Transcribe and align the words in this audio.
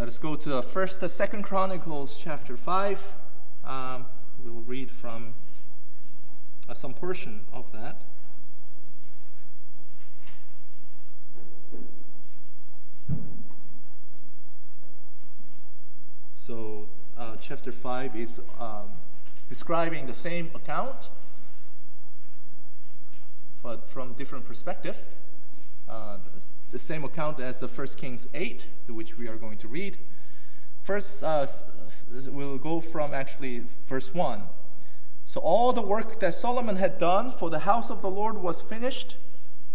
let 0.00 0.08
us 0.08 0.18
go 0.18 0.34
to 0.34 0.62
First, 0.62 1.06
Second 1.10 1.42
Chronicles 1.42 2.16
chapter 2.16 2.56
five. 2.56 3.02
Um, 3.66 4.06
we'll 4.42 4.62
read 4.62 4.90
from 4.90 5.34
uh, 6.70 6.72
some 6.72 6.94
portion 6.94 7.42
of 7.52 7.70
that. 7.72 8.00
So, 16.34 16.88
uh, 17.18 17.36
chapter 17.38 17.70
5 17.70 18.16
is 18.16 18.40
um, 18.58 18.88
describing 19.50 20.06
the 20.06 20.14
same 20.14 20.50
account, 20.54 21.10
but 23.62 23.86
from 23.90 24.14
different 24.14 24.46
perspective. 24.46 24.96
Uh, 25.90 26.18
the 26.70 26.78
same 26.78 27.02
account 27.02 27.40
as 27.40 27.58
the 27.58 27.66
First 27.66 27.98
Kings 27.98 28.28
8, 28.32 28.68
which 28.86 29.18
we 29.18 29.26
are 29.26 29.34
going 29.34 29.58
to 29.58 29.66
read. 29.66 29.98
First, 30.82 31.24
uh, 31.24 31.44
we'll 32.28 32.58
go 32.58 32.80
from 32.80 33.12
actually 33.12 33.64
verse 33.86 34.14
1. 34.14 34.42
So 35.24 35.40
all 35.40 35.72
the 35.72 35.82
work 35.82 36.20
that 36.20 36.34
Solomon 36.34 36.76
had 36.76 36.98
done 36.98 37.32
for 37.32 37.50
the 37.50 37.60
house 37.60 37.90
of 37.90 38.02
the 38.02 38.10
Lord 38.10 38.38
was 38.38 38.62
finished, 38.62 39.16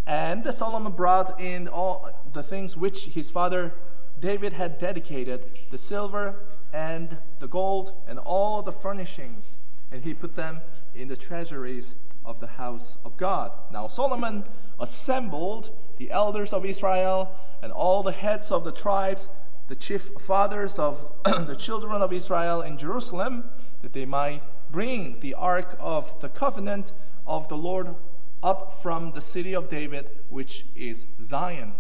and 0.08 0.46
Solomon 0.54 0.94
brought 0.94 1.38
in 1.38 1.68
all 1.68 2.10
the 2.32 2.44
things 2.44 2.78
which 2.78 3.08
his 3.08 3.30
father 3.30 3.74
David 4.18 4.54
had 4.54 4.78
dedicated 4.78 5.50
the 5.72 5.78
silver 5.78 6.40
and 6.72 7.18
the 7.40 7.48
gold 7.50 7.92
and 8.08 8.20
all 8.20 8.62
the 8.62 8.72
furnishings, 8.72 9.58
and 9.92 10.04
he 10.06 10.14
put 10.14 10.36
them 10.36 10.62
in 10.96 11.10
the 11.10 11.18
treasuries 11.18 11.96
of 12.26 12.40
the 12.40 12.48
house 12.48 12.98
of 13.06 13.18
God. 13.18 13.52
Now 13.72 13.88
Solomon 13.88 14.46
assembled 14.80 15.70
the 15.98 16.12
elders 16.12 16.54
of 16.54 16.66
Israel 16.66 17.32
and 17.62 17.72
all 17.72 18.04
the 18.04 18.12
heads 18.12 18.52
of 18.52 18.64
the 18.64 18.72
tribes, 18.72 19.28
the 19.68 19.76
chief 19.76 20.10
fathers 20.20 20.78
of 20.78 21.12
the 21.24 21.56
children 21.56 22.02
of 22.02 22.12
Israel 22.12 22.62
in 22.62 22.78
Jerusalem, 22.78 23.46
that 23.82 23.94
they 23.94 24.06
might 24.06 24.44
bring 24.72 25.20
the 25.20 25.34
ark 25.34 25.76
of 25.80 26.20
the 26.22 26.30
covenant 26.30 26.92
of 27.26 27.48
the 27.48 27.58
Lord 27.58 27.96
up 28.44 28.82
from 28.82 29.12
the 29.12 29.22
city 29.22 29.56
of 29.56 29.70
David, 29.70 30.10
which 30.30 30.66
is 30.76 31.06
Zion. 31.22 31.74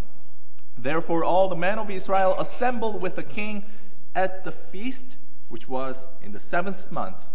Therefore, 0.77 1.23
all 1.23 1.47
the 1.47 1.55
men 1.55 1.79
of 1.79 1.89
Israel 1.89 2.35
assembled 2.39 3.01
with 3.01 3.15
the 3.15 3.23
king 3.23 3.65
at 4.15 4.43
the 4.43 4.51
feast, 4.51 5.17
which 5.49 5.69
was 5.69 6.09
in 6.21 6.31
the 6.31 6.39
seventh 6.39 6.91
month. 6.91 7.31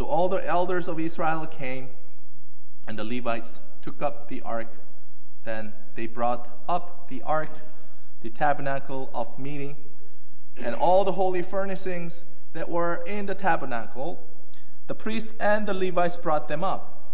So 0.00 0.06
all 0.06 0.30
the 0.30 0.42
elders 0.48 0.88
of 0.88 0.98
Israel 0.98 1.44
came, 1.44 1.90
and 2.88 2.98
the 2.98 3.04
Levites 3.04 3.60
took 3.82 4.00
up 4.00 4.28
the 4.28 4.40
ark. 4.40 4.72
Then 5.44 5.74
they 5.94 6.06
brought 6.06 6.48
up 6.66 7.08
the 7.08 7.20
ark, 7.20 7.50
the 8.22 8.30
tabernacle 8.30 9.10
of 9.12 9.38
meeting, 9.38 9.76
and 10.56 10.74
all 10.74 11.04
the 11.04 11.12
holy 11.12 11.42
furnishings 11.42 12.24
that 12.54 12.70
were 12.70 13.04
in 13.06 13.26
the 13.26 13.34
tabernacle. 13.34 14.26
The 14.86 14.94
priests 14.94 15.34
and 15.38 15.66
the 15.66 15.74
Levites 15.74 16.16
brought 16.16 16.48
them 16.48 16.64
up. 16.64 17.12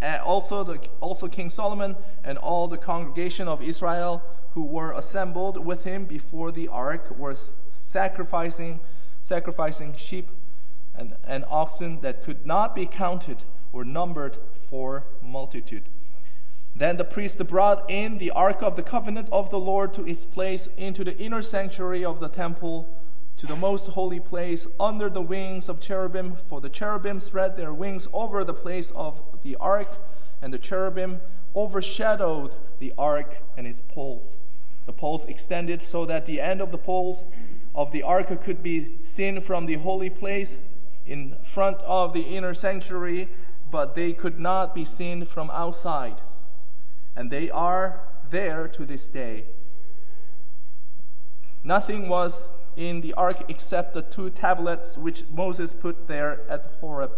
And 0.00 0.22
also, 0.22 0.64
the, 0.64 0.78
also 1.00 1.28
King 1.28 1.50
Solomon 1.50 1.94
and 2.24 2.38
all 2.38 2.68
the 2.68 2.78
congregation 2.78 3.48
of 3.48 3.60
Israel 3.60 4.22
who 4.54 4.64
were 4.64 4.92
assembled 4.92 5.62
with 5.62 5.84
him 5.84 6.06
before 6.06 6.52
the 6.52 6.68
ark 6.68 7.18
were 7.18 7.34
sacrificing, 7.68 8.80
sacrificing 9.20 9.94
sheep 9.94 10.30
and, 10.94 11.14
and 11.24 11.44
oxen 11.48 12.00
that 12.00 12.22
could 12.22 12.46
not 12.46 12.74
be 12.74 12.86
counted 12.86 13.44
or 13.72 13.84
numbered 13.84 14.36
for 14.68 15.06
multitude. 15.22 15.88
Then 16.74 16.96
the 16.96 17.04
priest 17.04 17.44
brought 17.46 17.90
in 17.90 18.18
the 18.18 18.30
ark 18.30 18.62
of 18.62 18.76
the 18.76 18.82
covenant 18.82 19.28
of 19.30 19.50
the 19.50 19.58
Lord 19.58 19.92
to 19.94 20.06
its 20.06 20.24
place 20.24 20.68
into 20.76 21.04
the 21.04 21.16
inner 21.18 21.42
sanctuary 21.42 22.04
of 22.04 22.20
the 22.20 22.28
temple, 22.28 22.88
to 23.36 23.46
the 23.46 23.56
most 23.56 23.88
holy 23.88 24.20
place, 24.20 24.66
under 24.78 25.08
the 25.08 25.20
wings 25.20 25.68
of 25.68 25.80
cherubim. 25.80 26.34
For 26.34 26.60
the 26.60 26.68
cherubim 26.68 27.20
spread 27.20 27.56
their 27.56 27.74
wings 27.74 28.08
over 28.12 28.44
the 28.44 28.54
place 28.54 28.92
of 28.92 29.20
the 29.42 29.56
ark, 29.56 29.96
and 30.40 30.54
the 30.54 30.58
cherubim 30.58 31.20
overshadowed 31.54 32.54
the 32.78 32.94
ark 32.96 33.42
and 33.56 33.66
its 33.66 33.82
poles. 33.82 34.38
The 34.86 34.92
poles 34.92 35.26
extended 35.26 35.82
so 35.82 36.06
that 36.06 36.26
the 36.26 36.40
end 36.40 36.60
of 36.60 36.72
the 36.72 36.78
poles 36.78 37.24
of 37.74 37.92
the 37.92 38.02
ark 38.02 38.40
could 38.40 38.62
be 38.62 38.96
seen 39.02 39.40
from 39.40 39.66
the 39.66 39.74
holy 39.74 40.10
place 40.10 40.60
in 41.10 41.36
front 41.42 41.82
of 41.82 42.12
the 42.12 42.22
inner 42.22 42.54
sanctuary, 42.54 43.28
but 43.68 43.96
they 43.96 44.12
could 44.12 44.38
not 44.38 44.74
be 44.74 44.84
seen 44.84 45.24
from 45.24 45.50
outside. 45.50 46.22
And 47.16 47.30
they 47.30 47.50
are 47.50 48.02
there 48.30 48.68
to 48.68 48.86
this 48.86 49.08
day. 49.08 49.46
Nothing 51.64 52.08
was 52.08 52.48
in 52.76 53.00
the 53.00 53.12
ark 53.14 53.42
except 53.48 53.92
the 53.92 54.02
two 54.02 54.30
tablets 54.30 54.96
which 54.96 55.24
Moses 55.28 55.72
put 55.72 56.06
there 56.06 56.48
at 56.48 56.64
Horeb 56.80 57.10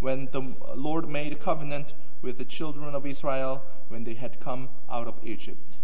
when 0.00 0.28
the 0.32 0.54
Lord 0.74 1.06
made 1.06 1.32
a 1.32 1.36
covenant 1.36 1.92
with 2.22 2.38
the 2.38 2.44
children 2.44 2.94
of 2.94 3.06
Israel 3.06 3.62
when 3.88 4.04
they 4.04 4.14
had 4.14 4.40
come 4.40 4.70
out 4.90 5.06
of 5.06 5.20
Egypt. 5.22 5.76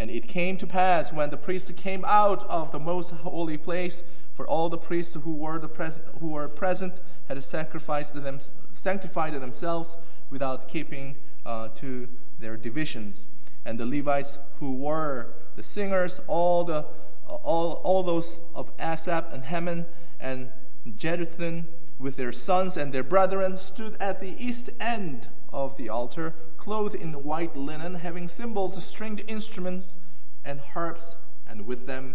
And 0.00 0.10
it 0.10 0.26
came 0.26 0.56
to 0.56 0.66
pass 0.66 1.12
when 1.12 1.30
the 1.30 1.36
priests 1.36 1.70
came 1.70 2.04
out 2.06 2.42
of 2.48 2.72
the 2.72 2.80
most 2.80 3.10
holy 3.10 3.56
place, 3.56 4.02
for 4.38 4.46
all 4.46 4.68
the 4.68 4.78
priests 4.78 5.16
who 5.24 5.34
were, 5.34 5.58
the 5.58 5.66
pres- 5.66 6.00
who 6.20 6.28
were 6.28 6.46
present 6.46 7.00
had 7.26 7.42
sacrificed 7.42 8.14
them, 8.22 8.38
sanctified 8.72 9.34
themselves 9.34 9.96
without 10.30 10.68
keeping 10.68 11.16
uh, 11.44 11.68
to 11.70 12.08
their 12.38 12.56
divisions. 12.56 13.26
And 13.64 13.80
the 13.80 13.84
Levites 13.84 14.38
who 14.60 14.76
were 14.76 15.34
the 15.56 15.64
singers, 15.64 16.20
all, 16.28 16.62
the, 16.62 16.86
all, 17.26 17.80
all 17.82 18.04
those 18.04 18.38
of 18.54 18.70
Asaph 18.78 19.24
and 19.32 19.46
Heman 19.46 19.86
and 20.20 20.52
Jeduthun, 20.88 21.64
with 21.98 22.14
their 22.14 22.30
sons 22.30 22.76
and 22.76 22.92
their 22.92 23.02
brethren, 23.02 23.56
stood 23.56 23.96
at 23.98 24.20
the 24.20 24.36
east 24.38 24.70
end 24.80 25.26
of 25.52 25.76
the 25.76 25.88
altar, 25.88 26.32
clothed 26.58 26.94
in 26.94 27.24
white 27.24 27.56
linen, 27.56 27.96
having 27.96 28.28
cymbals, 28.28 28.80
stringed 28.84 29.24
instruments, 29.26 29.96
and 30.44 30.60
harps, 30.60 31.16
and 31.48 31.66
with 31.66 31.88
them 31.88 32.14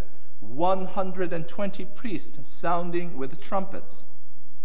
120 0.50 1.86
priests 1.86 2.50
sounding 2.50 3.18
with 3.18 3.42
trumpets. 3.42 4.06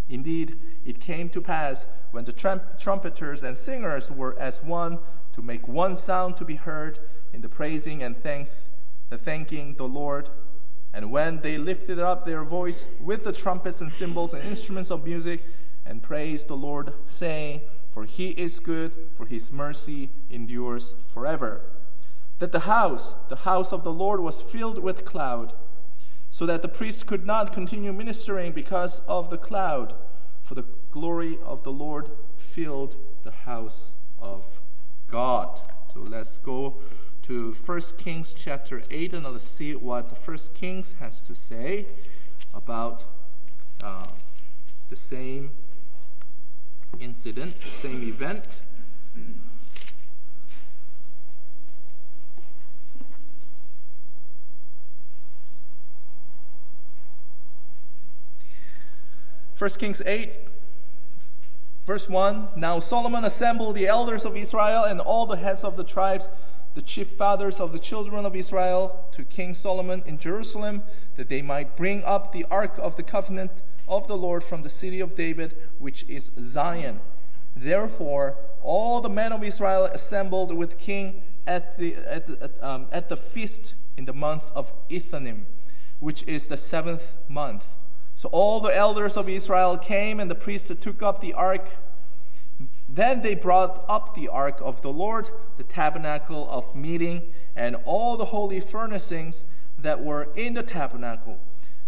Indeed, 0.09 0.59
it 0.85 1.01
came 1.01 1.29
to 1.31 1.41
pass 1.41 1.87
when 2.11 2.25
the 2.25 2.33
trumpeters 2.79 3.43
and 3.43 3.57
singers 3.57 4.11
were 4.11 4.39
as 4.39 4.63
one 4.63 4.99
to 5.33 5.43
make 5.43 5.69
one 5.69 5.97
sound 5.97 6.37
to 6.39 6.45
be 6.45 6.57
heard 6.57 6.99
in 7.33 7.43
the 7.43 7.49
praising 7.49 8.03
and 8.03 8.17
thanks, 8.17 8.71
the 9.11 9.19
thanking 9.19 9.75
the 9.75 9.87
Lord. 9.87 10.31
And 10.93 11.11
when 11.11 11.41
they 11.43 11.59
lifted 11.59 11.99
up 11.99 12.25
their 12.25 12.43
voice 12.43 12.89
with 13.01 13.25
the 13.25 13.33
trumpets 13.33 13.81
and 13.81 13.93
cymbals 13.93 14.33
and 14.33 14.43
instruments 14.43 14.91
of 14.91 15.05
music 15.05 15.45
and 15.85 16.03
praised 16.03 16.49
the 16.49 16.57
Lord, 16.57 16.95
saying, 17.05 17.61
For 17.89 18.05
he 18.05 18.31
is 18.31 18.61
good, 18.61 18.95
for 19.15 19.27
his 19.27 19.53
mercy 19.53 20.11
endures 20.31 20.95
forever. 21.13 21.61
That 22.39 22.53
the 22.53 22.61
house, 22.61 23.15
the 23.29 23.37
house 23.37 23.73
of 23.73 23.85
the 23.85 23.93
Lord, 23.93 24.21
was 24.21 24.41
filled 24.41 24.83
with 24.83 25.05
cloud 25.05 25.53
so 26.39 26.47
that 26.47 26.63
the 26.63 26.69
priest 26.69 27.05
could 27.05 27.27
not 27.27 27.53
continue 27.53 27.93
ministering 27.93 28.53
because 28.53 29.01
of 29.09 29.29
the 29.29 29.37
cloud, 29.37 29.93
for 30.41 30.55
the 30.55 30.65
glory 30.93 31.37
of 31.45 31.65
the 31.65 31.73
Lord 31.73 32.13
filled 32.37 32.95
the 33.25 33.33
house 33.33 33.97
of 34.21 34.61
God. 35.11 35.61
So 35.93 35.99
let's 35.99 36.39
go 36.39 36.77
to 37.23 37.55
1 37.55 37.81
Kings 37.99 38.33
chapter 38.33 38.83
8 38.89 39.15
and 39.15 39.25
let's 39.25 39.43
see 39.43 39.75
what 39.75 40.11
the 40.11 40.15
1 40.15 40.39
Kings 40.55 40.95
has 41.01 41.21
to 41.23 41.35
say 41.35 41.87
about 42.55 43.05
uh, 43.83 44.07
the 44.91 44.97
same 44.97 45.51
incident, 47.01 47.57
same 47.73 48.05
event. 48.05 48.63
1 59.59 59.71
Kings 59.71 60.01
8, 60.07 60.31
verse 61.85 62.09
1 62.09 62.51
Now 62.57 62.79
Solomon 62.79 63.25
assembled 63.25 63.75
the 63.75 63.89
elders 63.89 64.25
of 64.25 64.37
Israel 64.37 64.85
and 64.85 65.01
all 65.01 65.27
the 65.27 65.37
heads 65.37 65.65
of 65.65 65.77
the 65.77 65.83
tribes, 65.83 66.31
the 66.75 66.81
chief 66.81 67.09
fathers 67.09 67.59
of 67.59 67.73
the 67.73 67.81
children 67.81 68.25
of 68.25 68.37
Israel, 68.37 69.09
to 69.11 69.25
King 69.25 69.55
Solomon 69.55 70.05
in 70.07 70.17
Jerusalem, 70.17 70.85
that 71.17 71.29
they 71.29 71.43
might 71.43 71.77
bring 71.77 72.05
up 72.05 72.31
the 72.31 72.47
ark 72.53 72.79
of 72.79 72.95
the 72.95 73.03
covenant 73.03 73.51
of 73.89 74.07
the 74.07 74.17
Lord 74.17 74.45
from 74.45 74.63
the 74.63 74.69
city 74.69 75.01
of 75.01 75.17
David, 75.17 75.57
which 75.81 76.05
is 76.09 76.31
Zion. 76.41 77.01
Therefore, 77.57 78.37
all 78.63 79.01
the 79.01 79.09
men 79.09 79.33
of 79.33 79.43
Israel 79.43 79.87
assembled 79.87 80.55
with 80.55 80.79
king 80.79 81.25
at 81.49 81.77
the, 81.79 81.97
at, 81.97 82.27
the, 82.29 82.51
um, 82.65 82.87
at 82.93 83.09
the 83.09 83.17
feast 83.17 83.75
in 83.97 84.05
the 84.05 84.13
month 84.13 84.53
of 84.55 84.73
Ethanim, 84.89 85.47
which 85.99 86.23
is 86.29 86.47
the 86.47 86.57
seventh 86.57 87.17
month. 87.29 87.75
So 88.19 88.29
all 88.31 88.59
the 88.59 88.75
elders 88.75 89.17
of 89.17 89.29
Israel 89.29 89.79
came, 89.79 90.19
and 90.19 90.29
the 90.29 90.35
priests 90.35 90.73
took 90.81 91.05
up 91.05 91.21
the 91.21 91.35
ark. 91.35 91.69
Then 92.89 93.23
they 93.23 93.37
brought 93.37 93.85
up 93.89 94.17
the 94.17 94.27
ark 94.27 94.59
of 94.61 94.83
the 94.83 94.91
Lord, 94.91 95.31
the 95.57 95.63
tabernacle 95.63 96.51
of 96.51 96.75
meeting, 96.75 97.33
and 97.55 97.77
all 97.85 98.17
the 98.17 98.25
holy 98.25 98.59
furnishings 98.59 99.45
that 99.79 100.03
were 100.03 100.31
in 100.35 100.55
the 100.55 100.65
tabernacle. 100.65 101.39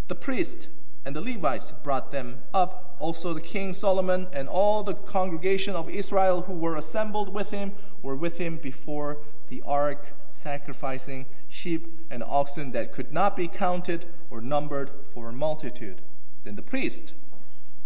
The 0.07 0.15
priest 0.15 0.69
and 1.05 1.17
the 1.17 1.21
Levites 1.21 1.73
brought 1.83 2.13
them 2.13 2.43
up. 2.55 2.95
Also, 3.01 3.35
the 3.35 3.41
king 3.41 3.73
Solomon 3.73 4.29
and 4.33 4.49
all 4.49 4.85
the 4.85 4.95
congregation 4.95 5.75
of 5.75 5.91
Israel 5.91 6.43
who 6.43 6.53
were 6.53 6.77
assembled 6.77 7.35
with 7.35 7.51
him 7.51 7.73
were 8.03 8.15
with 8.15 8.39
him 8.39 8.57
before 8.57 9.19
the 9.49 9.65
ark, 9.67 10.13
sacrificing 10.31 11.27
sheep 11.49 12.07
and 12.09 12.23
oxen 12.23 12.71
that 12.71 12.93
could 12.93 13.13
not 13.13 13.35
be 13.35 13.49
counted 13.49 14.07
or 14.31 14.41
numbered 14.41 14.93
for 15.13 15.31
a 15.31 15.33
multitude. 15.33 16.01
Then 16.45 16.57
the 16.57 16.63
priest 16.63 17.15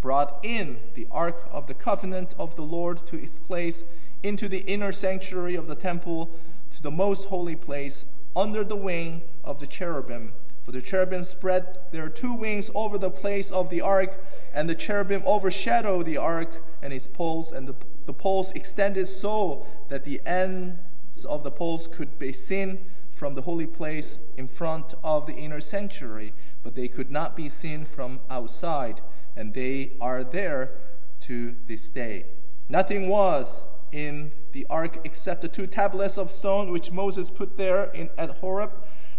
brought 0.01 0.39
in 0.43 0.79
the 0.95 1.09
ark 1.11 1.49
of 1.51 1.67
the 1.67 1.75
covenant 1.75 2.35
of 2.39 2.57
the 2.57 2.63
Lord 2.63 2.99
to 3.07 3.17
its 3.17 3.39
place 3.39 3.85
into 4.23 4.49
the 4.49 4.61
inner 4.61 4.93
sanctuary 4.93 5.55
of 5.55 5.67
the 5.67 5.75
temple 5.75 6.31
to 6.75 6.83
the 6.83 6.91
most 6.91 7.29
holy 7.29 7.57
place 7.57 8.05
under 8.37 8.65
the 8.65 8.77
wing 8.77 9.23
of 9.43 9.61
the 9.61 9.67
cherubim. 9.67 10.33
For 10.65 10.73
the 10.73 10.81
cherubim 10.81 11.25
spread 11.25 11.79
their 11.93 12.09
two 12.09 12.33
wings 12.33 12.71
over 12.75 12.97
the 12.97 13.11
place 13.11 13.51
of 13.51 13.69
the 13.69 13.83
ark, 13.83 14.25
and 14.55 14.69
the 14.69 14.75
cherubim 14.75 15.23
overshadow 15.27 16.03
the 16.03 16.17
ark 16.17 16.65
and 16.83 16.93
its 16.93 17.07
poles, 17.07 17.53
and 17.53 17.69
the, 17.69 17.75
the 18.07 18.15
poles 18.15 18.51
extended 18.53 19.07
so 19.07 19.67
that 19.89 20.05
the 20.05 20.23
ends 20.25 20.95
of 21.27 21.45
the 21.45 21.51
poles 21.51 21.87
could 21.87 22.19
be 22.19 22.33
seen 22.33 22.79
from 23.13 23.35
the 23.35 23.43
holy 23.43 23.67
place 23.67 24.19
in 24.37 24.49
front 24.49 24.95
of 25.05 25.27
the 25.27 25.35
inner 25.35 25.61
sanctuary, 25.61 26.33
but 26.65 26.75
they 26.75 26.89
could 26.89 27.11
not 27.11 27.37
be 27.37 27.49
seen 27.49 27.85
from 27.85 28.19
outside, 28.29 29.03
and 29.37 29.55
they 29.55 29.93
are 30.01 30.25
there 30.25 30.73
to 31.21 31.55
this 31.69 31.89
day. 31.89 32.25
Nothing 32.69 33.07
was 33.07 33.63
in 33.93 34.33
the 34.53 34.67
ark 34.69 34.99
except 35.05 35.43
the 35.43 35.49
two 35.49 35.67
tablets 35.69 36.19
of 36.19 36.31
stone 36.31 36.73
which 36.73 36.91
Moses 36.91 37.31
put 37.31 37.57
there 37.57 37.85
in, 37.93 38.11
at 38.19 38.31
Horeb 38.39 38.73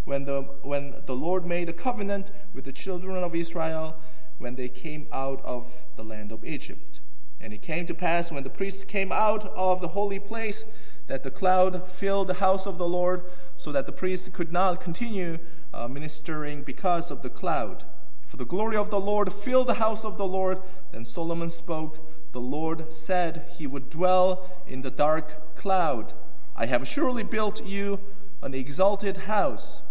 when 0.04 0.26
the, 0.26 0.42
when 0.64 0.96
the 1.06 1.16
Lord 1.16 1.46
made 1.46 1.70
a 1.70 1.74
covenant 1.74 2.32
with 2.54 2.66
the 2.66 2.74
children 2.74 3.16
of 3.16 3.36
Israel 3.36 3.96
when 4.38 4.56
they 4.56 4.68
came 4.68 5.08
out 5.14 5.42
of 5.46 5.86
the 5.96 6.04
land 6.04 6.32
of 6.32 6.44
Egypt. 6.44 7.00
And 7.40 7.54
it 7.54 7.62
came 7.62 7.86
to 7.86 7.94
pass 7.94 8.32
when 8.32 8.44
the 8.44 8.50
priests 8.50 8.84
came 8.84 9.12
out 9.12 9.46
of 9.46 9.82
the 9.82 9.90
holy 9.90 10.20
place 10.20 10.66
that 11.08 11.24
the 11.24 11.32
cloud 11.32 11.88
filled 11.88 12.28
the 12.28 12.36
house 12.36 12.66
of 12.66 12.78
the 12.78 12.88
Lord, 12.88 13.24
so 13.56 13.72
that 13.72 13.86
the 13.86 13.92
priests 13.92 14.30
could 14.30 14.52
not 14.52 14.82
continue 14.82 15.38
uh, 15.76 15.88
ministering 15.88 16.64
because 16.64 17.12
of 17.12 17.22
the 17.22 17.30
cloud. 17.30 17.84
For 18.26 18.38
the 18.38 18.46
glory 18.46 18.78
of 18.78 18.90
the 18.90 19.00
Lord 19.00 19.32
filled 19.32 19.68
the 19.68 19.76
house 19.76 20.04
of 20.06 20.18
the 20.18 20.26
Lord. 20.26 20.60
Then 20.92 21.06
Solomon 21.06 21.50
spoke. 21.50 22.32
The 22.32 22.40
Lord 22.42 22.94
said 22.94 23.50
he 23.58 23.68
would 23.68 23.90
dwell 23.90 24.50
in 24.66 24.82
the 24.82 24.92
dark 24.92 25.56
cloud. 25.56 26.14
I 26.56 26.66
have 26.66 26.88
surely 26.88 27.24
built 27.24 27.66
you 27.66 28.00
an 28.42 28.54
exalted 28.54 29.18
house 29.18 29.84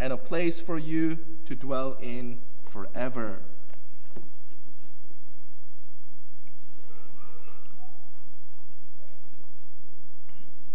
and 0.00 0.12
a 0.12 0.16
place 0.16 0.60
for 0.60 0.78
you 0.78 1.18
to 1.44 1.54
dwell 1.54 1.96
in 2.00 2.38
forever. 2.64 3.42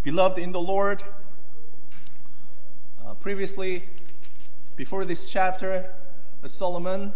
Beloved 0.02 0.38
in 0.38 0.52
the 0.52 0.60
Lord, 0.60 1.02
uh, 3.04 3.14
previously, 3.14 3.84
before 4.76 5.04
this 5.04 5.30
chapter, 5.30 5.92
Solomon 6.44 7.12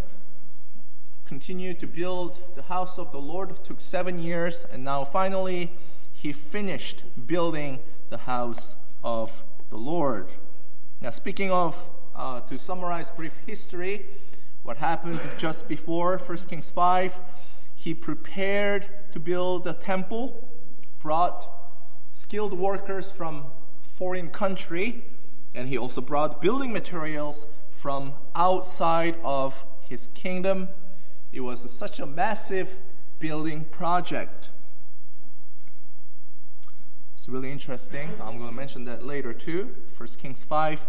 continued 1.24 1.80
to 1.80 1.86
build 1.88 2.38
the 2.54 2.62
house 2.62 2.98
of 2.98 3.10
the 3.10 3.18
Lord. 3.18 3.50
It 3.50 3.64
took 3.64 3.80
seven 3.80 4.18
years, 4.18 4.64
and 4.72 4.84
now 4.84 5.02
finally, 5.04 5.72
he 6.12 6.32
finished 6.32 7.02
building 7.26 7.80
the 8.10 8.18
house 8.18 8.76
of 9.02 9.44
the 9.70 9.76
Lord. 9.76 10.28
Now, 11.00 11.10
speaking 11.10 11.50
of 11.50 11.90
uh, 12.14 12.40
to 12.42 12.58
summarize 12.58 13.10
brief 13.10 13.38
history, 13.44 14.06
what 14.62 14.76
happened 14.76 15.20
just 15.36 15.68
before 15.68 16.18
1 16.18 16.38
Kings 16.48 16.70
5, 16.70 17.18
he 17.74 17.92
prepared 17.92 18.86
to 19.12 19.18
build 19.18 19.66
a 19.66 19.74
temple, 19.74 20.48
brought 21.02 21.48
skilled 22.12 22.52
workers 22.52 23.10
from 23.10 23.46
foreign 23.82 24.30
country, 24.30 25.04
and 25.58 25.68
he 25.68 25.76
also 25.76 26.00
brought 26.00 26.40
building 26.40 26.72
materials 26.72 27.44
from 27.72 28.14
outside 28.36 29.18
of 29.24 29.64
his 29.80 30.06
kingdom. 30.14 30.68
It 31.32 31.40
was 31.40 31.68
such 31.68 31.98
a 31.98 32.06
massive 32.06 32.76
building 33.18 33.64
project. 33.64 34.50
It's 37.12 37.28
really 37.28 37.50
interesting. 37.50 38.08
I'm 38.22 38.38
going 38.38 38.50
to 38.50 38.54
mention 38.54 38.84
that 38.84 39.04
later 39.04 39.32
too. 39.32 39.74
1 39.96 40.08
Kings 40.10 40.44
5 40.44 40.86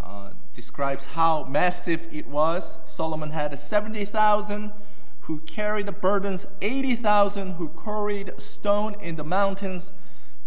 uh, 0.00 0.30
describes 0.52 1.06
how 1.06 1.44
massive 1.44 2.08
it 2.10 2.26
was. 2.26 2.78
Solomon 2.84 3.30
had 3.30 3.56
70,000 3.56 4.72
who 5.20 5.38
carried 5.42 5.86
the 5.86 5.92
burdens, 5.92 6.48
80,000 6.60 7.52
who 7.52 7.68
quarried 7.68 8.32
stone 8.38 8.96
in 9.00 9.14
the 9.14 9.22
mountains, 9.22 9.92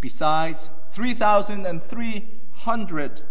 besides 0.02 0.70
3,300 0.92 3.22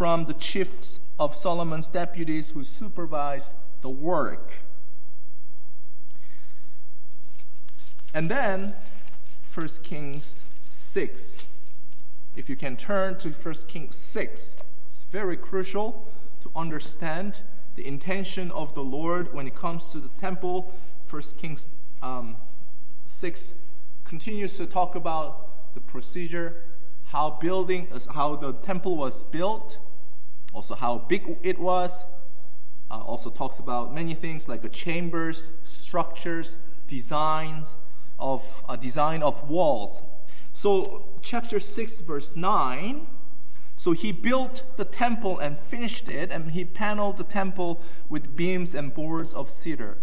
from 0.00 0.24
the 0.24 0.32
chiefs 0.32 0.98
of 1.18 1.34
Solomon's 1.34 1.86
deputies 1.86 2.52
who 2.52 2.64
supervised 2.64 3.52
the 3.82 3.90
work. 3.90 4.50
And 8.14 8.30
then 8.30 8.74
1 9.52 9.68
Kings 9.82 10.46
6. 10.62 11.46
If 12.34 12.48
you 12.48 12.56
can 12.56 12.78
turn 12.78 13.18
to 13.18 13.28
1 13.28 13.54
Kings 13.68 13.94
6 13.94 14.60
it's 14.86 15.04
very 15.12 15.36
crucial 15.36 16.08
to 16.40 16.50
understand 16.56 17.42
the 17.74 17.86
intention 17.86 18.50
of 18.52 18.74
the 18.74 18.82
Lord 18.82 19.34
when 19.34 19.46
it 19.46 19.54
comes 19.54 19.88
to 19.88 19.98
the 19.98 20.08
temple. 20.18 20.72
First 21.04 21.36
Kings 21.36 21.68
um, 22.02 22.38
6 23.04 23.52
continues 24.06 24.56
to 24.56 24.64
talk 24.64 24.94
about 24.94 25.74
the 25.74 25.80
procedure, 25.82 26.64
how 27.08 27.32
building, 27.32 27.86
how 28.14 28.34
the 28.36 28.54
temple 28.54 28.96
was 28.96 29.24
built, 29.24 29.78
also 30.52 30.74
how 30.74 30.98
big 30.98 31.38
it 31.42 31.58
was. 31.58 32.04
Uh, 32.90 32.98
also 32.98 33.30
talks 33.30 33.58
about 33.58 33.94
many 33.94 34.14
things 34.14 34.48
like 34.48 34.62
the 34.62 34.68
chambers, 34.68 35.50
structures, 35.62 36.58
designs 36.88 37.76
of 38.18 38.62
uh, 38.68 38.76
design 38.76 39.22
of 39.22 39.48
walls. 39.48 40.02
So 40.52 41.06
chapter 41.22 41.60
6 41.60 42.00
verse 42.00 42.34
9 42.34 43.06
so 43.80 43.92
he 43.92 44.12
built 44.12 44.62
the 44.76 44.84
temple 44.84 45.38
and 45.38 45.58
finished 45.58 46.10
it, 46.10 46.30
and 46.30 46.50
he 46.50 46.66
paneled 46.66 47.16
the 47.16 47.24
temple 47.24 47.80
with 48.10 48.36
beams 48.36 48.74
and 48.74 48.92
boards 48.92 49.32
of 49.32 49.48
cedar. 49.48 49.96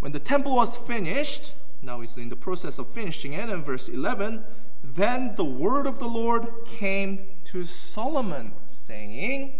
When 0.00 0.12
the 0.12 0.18
temple 0.18 0.56
was 0.56 0.74
finished, 0.74 1.52
now 1.82 2.00
he's 2.00 2.16
in 2.16 2.30
the 2.30 2.34
process 2.34 2.78
of 2.78 2.88
finishing 2.88 3.34
it, 3.34 3.50
in 3.50 3.62
verse 3.62 3.90
11, 3.90 4.42
then 4.82 5.34
the 5.36 5.44
word 5.44 5.86
of 5.86 5.98
the 5.98 6.08
Lord 6.08 6.48
came 6.64 7.26
to 7.44 7.62
Solomon, 7.66 8.52
saying, 8.92 9.54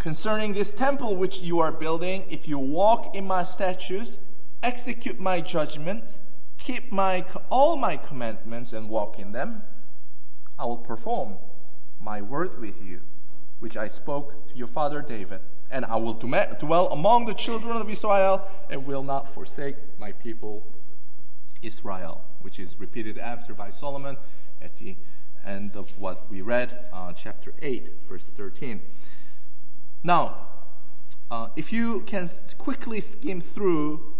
Concerning 0.00 0.52
this 0.52 0.74
temple 0.74 1.14
which 1.16 1.42
you 1.42 1.60
are 1.60 1.70
building, 1.70 2.24
if 2.28 2.48
you 2.48 2.58
walk 2.58 3.14
in 3.14 3.24
my 3.24 3.42
statutes, 3.44 4.18
execute 4.64 5.20
my 5.20 5.40
judgments, 5.40 6.20
keep 6.56 6.90
my, 6.90 7.24
all 7.50 7.76
my 7.76 7.96
commandments, 7.96 8.72
and 8.72 8.88
walk 8.88 9.18
in 9.18 9.30
them, 9.30 9.62
I 10.58 10.64
will 10.66 10.76
perform 10.76 11.36
my 12.00 12.20
word 12.20 12.60
with 12.60 12.82
you, 12.84 13.00
which 13.60 13.76
I 13.76 13.86
spoke 13.86 14.48
to 14.48 14.56
your 14.56 14.66
father 14.66 15.02
David. 15.02 15.40
And 15.70 15.84
I 15.84 15.96
will 15.96 16.14
dwell 16.14 16.88
among 16.92 17.26
the 17.26 17.34
children 17.34 17.76
of 17.76 17.88
Israel 17.88 18.42
and 18.70 18.86
will 18.86 19.02
not 19.04 19.28
forsake 19.28 19.76
my 19.98 20.12
people 20.12 20.66
Israel, 21.62 22.24
which 22.40 22.58
is 22.58 22.80
repeated 22.80 23.18
after 23.18 23.54
by 23.54 23.68
Solomon 23.68 24.16
at 24.60 24.76
the 24.76 24.96
end 25.44 25.76
of 25.76 25.98
what 25.98 26.30
we 26.30 26.42
read, 26.42 26.78
uh, 26.92 27.12
chapter 27.12 27.54
8, 27.60 27.90
verse 28.08 28.30
13. 28.30 28.80
Now, 30.02 30.48
uh, 31.30 31.48
if 31.56 31.72
you 31.72 32.00
can 32.06 32.28
quickly 32.56 33.00
skim 33.00 33.40
through 33.40 34.14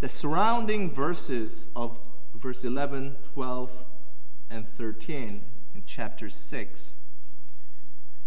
the 0.00 0.08
surrounding 0.08 0.90
verses 0.90 1.68
of 1.76 1.98
verse 2.34 2.64
11, 2.64 3.16
12, 3.34 3.84
and 4.50 4.66
13, 4.66 5.42
in 5.74 5.82
chapter 5.86 6.28
6. 6.28 6.94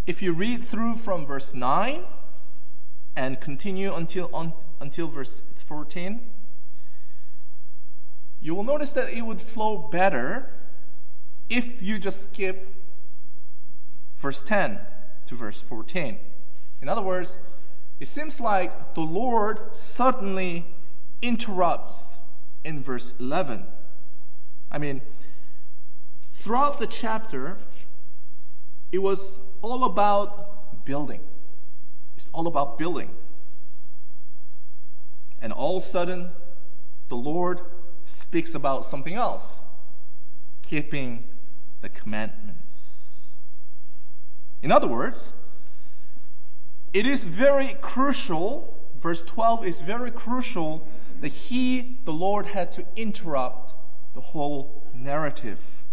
If 0.05 0.21
you 0.21 0.33
read 0.33 0.63
through 0.63 0.95
from 0.95 1.25
verse 1.25 1.53
9 1.53 2.03
and 3.15 3.39
continue 3.39 3.93
until, 3.93 4.29
on, 4.33 4.53
until 4.79 5.07
verse 5.07 5.41
14, 5.55 6.19
you 8.41 8.53
will 8.53 8.63
notice 8.63 8.93
that 8.93 9.13
it 9.13 9.21
would 9.21 9.41
flow 9.41 9.77
better 9.77 10.49
if 11.49 11.81
you 11.81 11.99
just 11.99 12.25
skip 12.25 12.75
verse 14.17 14.41
10 14.41 14.79
to 15.25 15.35
verse 15.35 15.61
14. 15.61 16.17
In 16.81 16.89
other 16.89 17.01
words, 17.01 17.37
it 17.99 18.07
seems 18.07 18.41
like 18.41 18.95
the 18.95 19.01
Lord 19.01 19.75
suddenly 19.75 20.65
interrupts 21.21 22.19
in 22.63 22.81
verse 22.81 23.13
11. 23.19 23.65
I 24.71 24.77
mean, 24.77 25.01
Throughout 26.43 26.77
the 26.77 26.87
chapter, 26.87 27.57
it 28.91 28.97
was 28.97 29.39
all 29.61 29.85
about 29.85 30.83
building. 30.83 31.21
It's 32.17 32.29
all 32.33 32.47
about 32.47 32.77
building. 32.77 33.11
And 35.41 35.53
all 35.53 35.77
of 35.77 35.83
a 35.83 35.85
sudden, 35.85 36.31
the 37.07 37.15
Lord 37.15 37.61
speaks 38.03 38.53
about 38.53 38.83
something 38.83 39.13
else 39.13 39.61
keeping 40.63 41.23
the 41.83 41.89
commandments. 41.89 43.35
In 44.63 44.71
other 44.71 44.87
words, 44.87 45.33
it 46.93 47.05
is 47.05 47.25
very 47.25 47.75
crucial, 47.81 48.79
verse 48.95 49.21
12 49.21 49.65
is 49.67 49.81
very 49.81 50.09
crucial 50.09 50.87
that 51.19 51.27
he, 51.27 51.99
the 52.05 52.13
Lord, 52.13 52.47
had 52.47 52.71
to 52.73 52.85
interrupt 52.95 53.73
the 54.13 54.21
whole 54.21 54.81
narrative. 54.93 55.83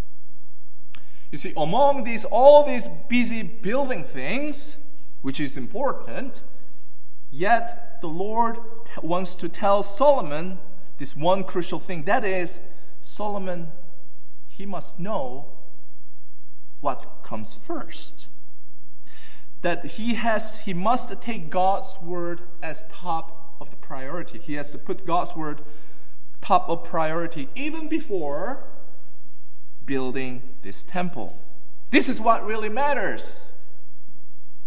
You 1.32 1.38
see, 1.38 1.52
among 1.56 2.04
these 2.04 2.24
all 2.24 2.64
these 2.64 2.88
busy 3.08 3.42
building 3.42 4.04
things, 4.04 4.76
which 5.22 5.40
is 5.40 5.56
important, 5.56 6.42
yet 7.32 7.98
the 8.00 8.08
Lord 8.08 8.58
wants 9.02 9.34
to 9.36 9.48
tell 9.48 9.82
Solomon 9.82 10.58
this 10.98 11.16
one 11.16 11.42
crucial 11.42 11.80
thing. 11.80 12.04
That 12.04 12.24
is, 12.24 12.60
Solomon, 13.00 13.72
he 14.46 14.66
must 14.66 15.00
know 15.00 15.46
what 16.80 17.22
comes 17.22 17.54
first. 17.54 18.28
That 19.62 19.84
he 19.84 20.14
has 20.14 20.58
he 20.58 20.74
must 20.74 21.20
take 21.20 21.50
God's 21.50 21.98
word 22.00 22.42
as 22.62 22.84
top 22.88 23.56
of 23.60 23.70
the 23.70 23.76
priority. 23.76 24.38
He 24.38 24.54
has 24.54 24.70
to 24.70 24.78
put 24.78 25.06
God's 25.06 25.36
word 25.36 25.62
top 26.40 26.68
of 26.68 26.82
priority 26.84 27.48
even 27.54 27.88
before 27.88 28.64
building 29.84 30.42
this 30.62 30.82
temple. 30.82 31.38
This 31.90 32.08
is 32.08 32.20
what 32.20 32.46
really 32.46 32.68
matters. 32.68 33.52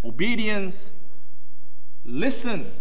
Obedience. 0.05 0.91
Listen. 2.05 2.71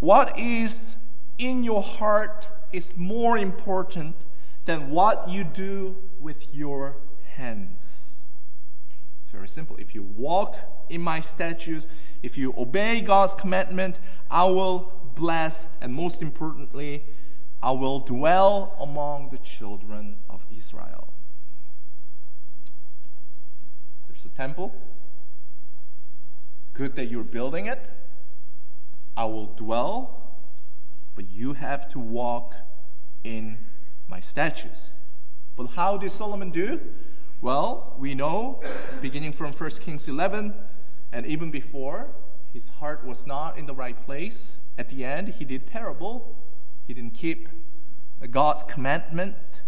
What 0.00 0.38
is 0.38 0.96
in 1.38 1.62
your 1.62 1.82
heart 1.82 2.48
is 2.72 2.96
more 2.96 3.36
important 3.36 4.16
than 4.64 4.90
what 4.90 5.28
you 5.28 5.44
do 5.44 5.96
with 6.20 6.54
your 6.54 6.96
hands. 7.38 8.22
It's 9.22 9.32
very 9.32 9.48
simple. 9.48 9.76
If 9.76 9.94
you 9.94 10.02
walk 10.02 10.56
in 10.90 11.00
my 11.00 11.20
statutes, 11.20 11.86
if 12.22 12.36
you 12.36 12.52
obey 12.58 13.00
God's 13.00 13.34
commandment, 13.34 14.00
I 14.30 14.44
will 14.44 14.92
bless, 15.14 15.68
and 15.80 15.94
most 15.94 16.20
importantly, 16.20 17.04
I 17.62 17.70
will 17.70 18.00
dwell 18.00 18.76
among 18.80 19.30
the 19.30 19.38
children 19.38 20.16
of 20.28 20.44
Israel. 20.54 21.12
There's 24.08 24.24
a 24.24 24.30
temple. 24.30 24.74
Good 26.74 26.96
that 26.96 27.06
you're 27.06 27.24
building 27.24 27.66
it. 27.66 27.90
I 29.16 29.24
will 29.24 29.46
dwell, 29.46 30.38
but 31.14 31.28
you 31.30 31.54
have 31.54 31.88
to 31.90 31.98
walk 31.98 32.54
in 33.24 33.58
my 34.08 34.20
statutes. 34.20 34.92
But 35.56 35.68
how 35.68 35.96
did 35.96 36.10
Solomon 36.10 36.50
do? 36.50 36.80
Well, 37.40 37.94
we 37.96 38.14
know, 38.14 38.60
beginning 39.00 39.30
from 39.30 39.52
1 39.52 39.70
Kings 39.80 40.08
11, 40.08 40.54
and 41.12 41.24
even 41.24 41.52
before, 41.52 42.08
his 42.52 42.68
heart 42.68 43.04
was 43.04 43.28
not 43.28 43.56
in 43.56 43.66
the 43.66 43.74
right 43.74 44.00
place. 44.00 44.58
At 44.76 44.88
the 44.88 45.04
end, 45.04 45.28
he 45.28 45.44
did 45.44 45.66
terrible. 45.66 46.36
He 46.88 46.94
didn't 46.94 47.14
keep 47.14 47.48
God's 48.32 48.64
commandment. 48.64 49.62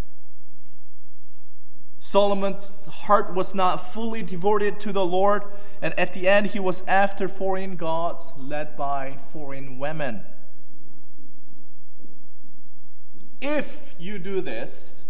Solomon's 1.97 2.85
heart 2.87 3.33
was 3.33 3.55
not 3.55 3.77
fully 3.77 4.21
devoted 4.21 4.79
to 4.81 4.91
the 4.91 5.05
Lord, 5.05 5.43
and 5.81 5.97
at 5.97 6.11
the 6.11 6.27
end, 6.27 6.47
he 6.47 6.59
was 6.59 6.83
after 6.87 7.29
foreign 7.29 7.77
gods 7.77 8.33
led 8.35 8.75
by 8.75 9.15
foreign 9.17 9.79
women. 9.79 10.23
If 13.39 13.95
you 13.97 14.19
do 14.19 14.41
this, 14.41 15.05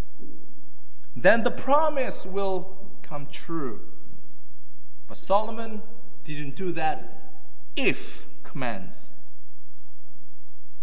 then 1.15 1.43
the 1.43 1.51
promise 1.51 2.25
will 2.25 2.77
come 3.01 3.27
true. 3.27 3.81
But 5.07 5.17
Solomon 5.17 5.81
didn't 6.23 6.55
do 6.55 6.71
that 6.73 7.31
if 7.75 8.25
commands. 8.43 9.11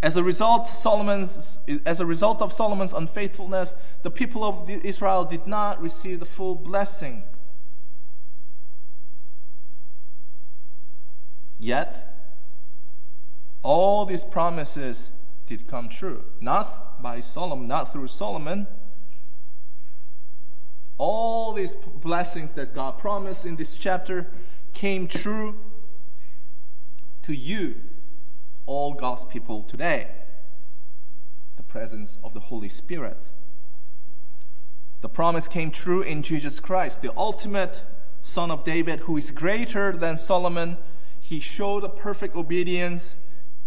As 0.02 0.16
a 0.16 0.22
result, 0.22 0.68
Solomon's, 0.68 1.60
as 1.84 2.00
a 2.00 2.06
result 2.06 2.40
of 2.40 2.52
Solomon's 2.52 2.92
unfaithfulness, 2.92 3.74
the 4.02 4.10
people 4.10 4.44
of 4.44 4.70
Israel 4.70 5.24
did 5.24 5.46
not 5.46 5.82
receive 5.82 6.20
the 6.20 6.26
full 6.26 6.54
blessing. 6.54 7.24
Yet, 11.58 12.16
all 13.62 14.06
these 14.06 14.22
promises 14.22 15.10
did 15.46 15.66
come 15.66 15.88
true. 15.88 16.24
Not 16.40 17.02
by 17.02 17.18
Solomon, 17.18 17.66
not 17.66 17.92
through 17.92 18.06
Solomon. 18.06 18.68
All 20.98 21.52
these 21.52 21.74
blessings 21.74 22.52
that 22.54 22.74
God 22.74 22.98
promised 22.98 23.46
in 23.46 23.56
this 23.56 23.76
chapter 23.76 24.30
came 24.74 25.06
true 25.08 25.56
to 27.22 27.32
you 27.32 27.76
all 28.66 28.94
God's 28.94 29.24
people 29.24 29.62
today. 29.62 30.08
The 31.56 31.62
presence 31.62 32.18
of 32.22 32.34
the 32.34 32.40
Holy 32.40 32.68
Spirit. 32.68 33.18
The 35.00 35.08
promise 35.08 35.46
came 35.46 35.70
true 35.70 36.02
in 36.02 36.22
Jesus 36.22 36.58
Christ, 36.60 37.02
the 37.02 37.16
ultimate 37.16 37.84
Son 38.20 38.50
of 38.50 38.64
David, 38.64 39.00
who 39.00 39.16
is 39.16 39.30
greater 39.30 39.92
than 39.92 40.16
Solomon. 40.16 40.76
He 41.20 41.38
showed 41.38 41.84
a 41.84 41.88
perfect 41.88 42.34
obedience, 42.34 43.14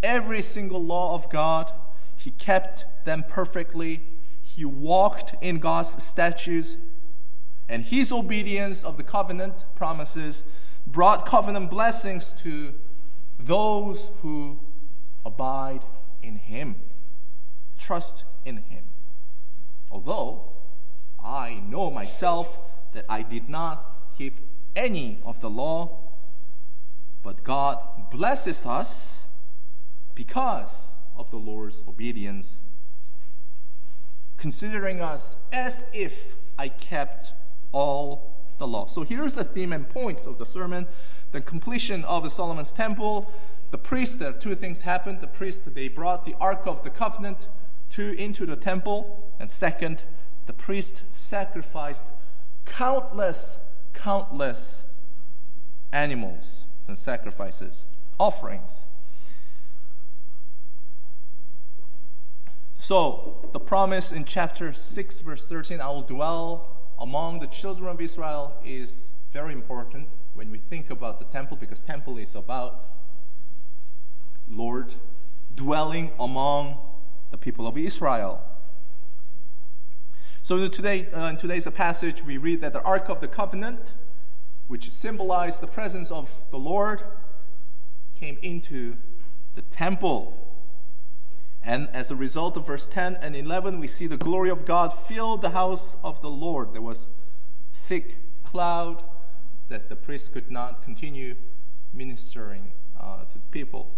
every 0.03 0.41
single 0.41 0.83
law 0.83 1.15
of 1.15 1.29
God. 1.29 1.71
He 2.15 2.31
kept 2.31 2.85
them 3.05 3.23
perfectly. 3.27 4.01
He 4.41 4.65
walked 4.65 5.35
in 5.41 5.59
God's 5.59 6.03
statutes. 6.03 6.77
And 7.71 7.83
his 7.83 8.11
obedience 8.11 8.83
of 8.83 8.97
the 8.97 9.03
covenant 9.03 9.63
promises 9.75 10.43
brought 10.85 11.25
covenant 11.25 11.69
blessings 11.69 12.33
to 12.43 12.73
those 13.39 14.09
who 14.17 14.59
abide 15.25 15.85
in 16.21 16.35
Him, 16.35 16.75
trust 17.79 18.25
in 18.43 18.57
Him. 18.57 18.83
Although 19.89 20.49
I 21.23 21.61
know 21.65 21.89
myself 21.89 22.59
that 22.91 23.05
I 23.07 23.21
did 23.21 23.47
not 23.47 24.17
keep 24.17 24.35
any 24.75 25.21
of 25.23 25.39
the 25.39 25.49
law, 25.49 25.97
but 27.23 27.45
God 27.45 28.09
blesses 28.11 28.65
us 28.65 29.29
because 30.13 30.91
of 31.15 31.31
the 31.31 31.37
Lord's 31.37 31.83
obedience, 31.87 32.59
considering 34.35 34.99
us 34.99 35.37
as 35.53 35.85
if 35.93 36.35
I 36.59 36.67
kept 36.67 37.31
all 37.71 38.37
the 38.57 38.67
law. 38.67 38.85
So 38.85 39.03
here's 39.03 39.35
the 39.35 39.43
theme 39.43 39.73
and 39.73 39.89
points 39.89 40.25
of 40.25 40.37
the 40.37 40.45
sermon 40.45 40.87
the 41.31 41.41
completion 41.41 42.03
of 42.05 42.23
the 42.23 42.29
Solomon's 42.29 42.73
temple, 42.73 43.31
the 43.71 43.77
priest, 43.77 44.19
there 44.19 44.33
two 44.33 44.53
things 44.53 44.81
happened. 44.81 45.21
The 45.21 45.27
priest, 45.27 45.73
they 45.73 45.87
brought 45.87 46.25
the 46.25 46.35
Ark 46.41 46.63
of 46.65 46.83
the 46.83 46.89
Covenant 46.89 47.47
to, 47.91 48.13
into 48.13 48.45
the 48.45 48.57
temple. 48.57 49.33
And 49.39 49.49
second, 49.49 50.03
the 50.45 50.53
priest 50.53 51.03
sacrificed 51.13 52.07
countless, 52.65 53.59
countless 53.93 54.83
animals 55.93 56.65
and 56.87 56.97
sacrifices, 56.97 57.87
offerings. 58.19 58.85
So, 62.77 63.49
the 63.53 63.59
promise 63.59 64.11
in 64.11 64.25
chapter 64.25 64.73
6, 64.73 65.19
verse 65.21 65.47
13, 65.47 65.79
I 65.79 65.87
will 65.89 66.01
dwell 66.01 66.80
among 67.01 67.39
the 67.39 67.47
children 67.47 67.89
of 67.89 67.99
Israel, 67.99 68.53
is 68.63 69.11
very 69.33 69.53
important 69.53 70.07
when 70.35 70.51
we 70.51 70.59
think 70.59 70.91
about 70.91 71.17
the 71.17 71.25
temple 71.25 71.57
because 71.57 71.81
temple 71.81 72.17
is 72.17 72.35
about 72.35 72.85
Lord 74.47 74.93
dwelling 75.55 76.11
among 76.19 76.77
the 77.31 77.37
people 77.37 77.67
of 77.67 77.77
Israel. 77.77 78.43
So 80.43 80.67
today, 80.67 81.07
uh, 81.07 81.29
in 81.29 81.37
today's 81.37 81.67
passage, 81.69 82.23
we 82.23 82.37
read 82.37 82.61
that 82.61 82.73
the 82.73 82.81
Ark 82.83 83.09
of 83.09 83.19
the 83.19 83.27
Covenant, 83.27 83.95
which 84.67 84.89
symbolized 84.89 85.61
the 85.61 85.67
presence 85.67 86.11
of 86.11 86.43
the 86.51 86.59
Lord, 86.59 87.03
came 88.15 88.37
into 88.43 88.97
the 89.55 89.63
temple. 89.63 90.40
And 91.63 91.89
as 91.93 92.09
a 92.09 92.15
result 92.15 92.57
of 92.57 92.65
verse 92.65 92.87
10 92.87 93.17
and 93.17 93.35
11, 93.35 93.79
we 93.79 93.87
see 93.87 94.07
the 94.07 94.17
glory 94.17 94.49
of 94.49 94.65
God 94.65 94.89
filled 94.89 95.41
the 95.41 95.51
house 95.51 95.95
of 96.03 96.21
the 96.21 96.29
Lord. 96.29 96.73
There 96.73 96.81
was 96.81 97.09
thick 97.71 98.17
cloud 98.43 99.03
that 99.69 99.87
the 99.87 99.95
priest 99.95 100.33
could 100.33 100.49
not 100.49 100.81
continue 100.81 101.35
ministering 101.93 102.71
uh, 102.99 103.25
to 103.25 103.39
people. 103.51 103.91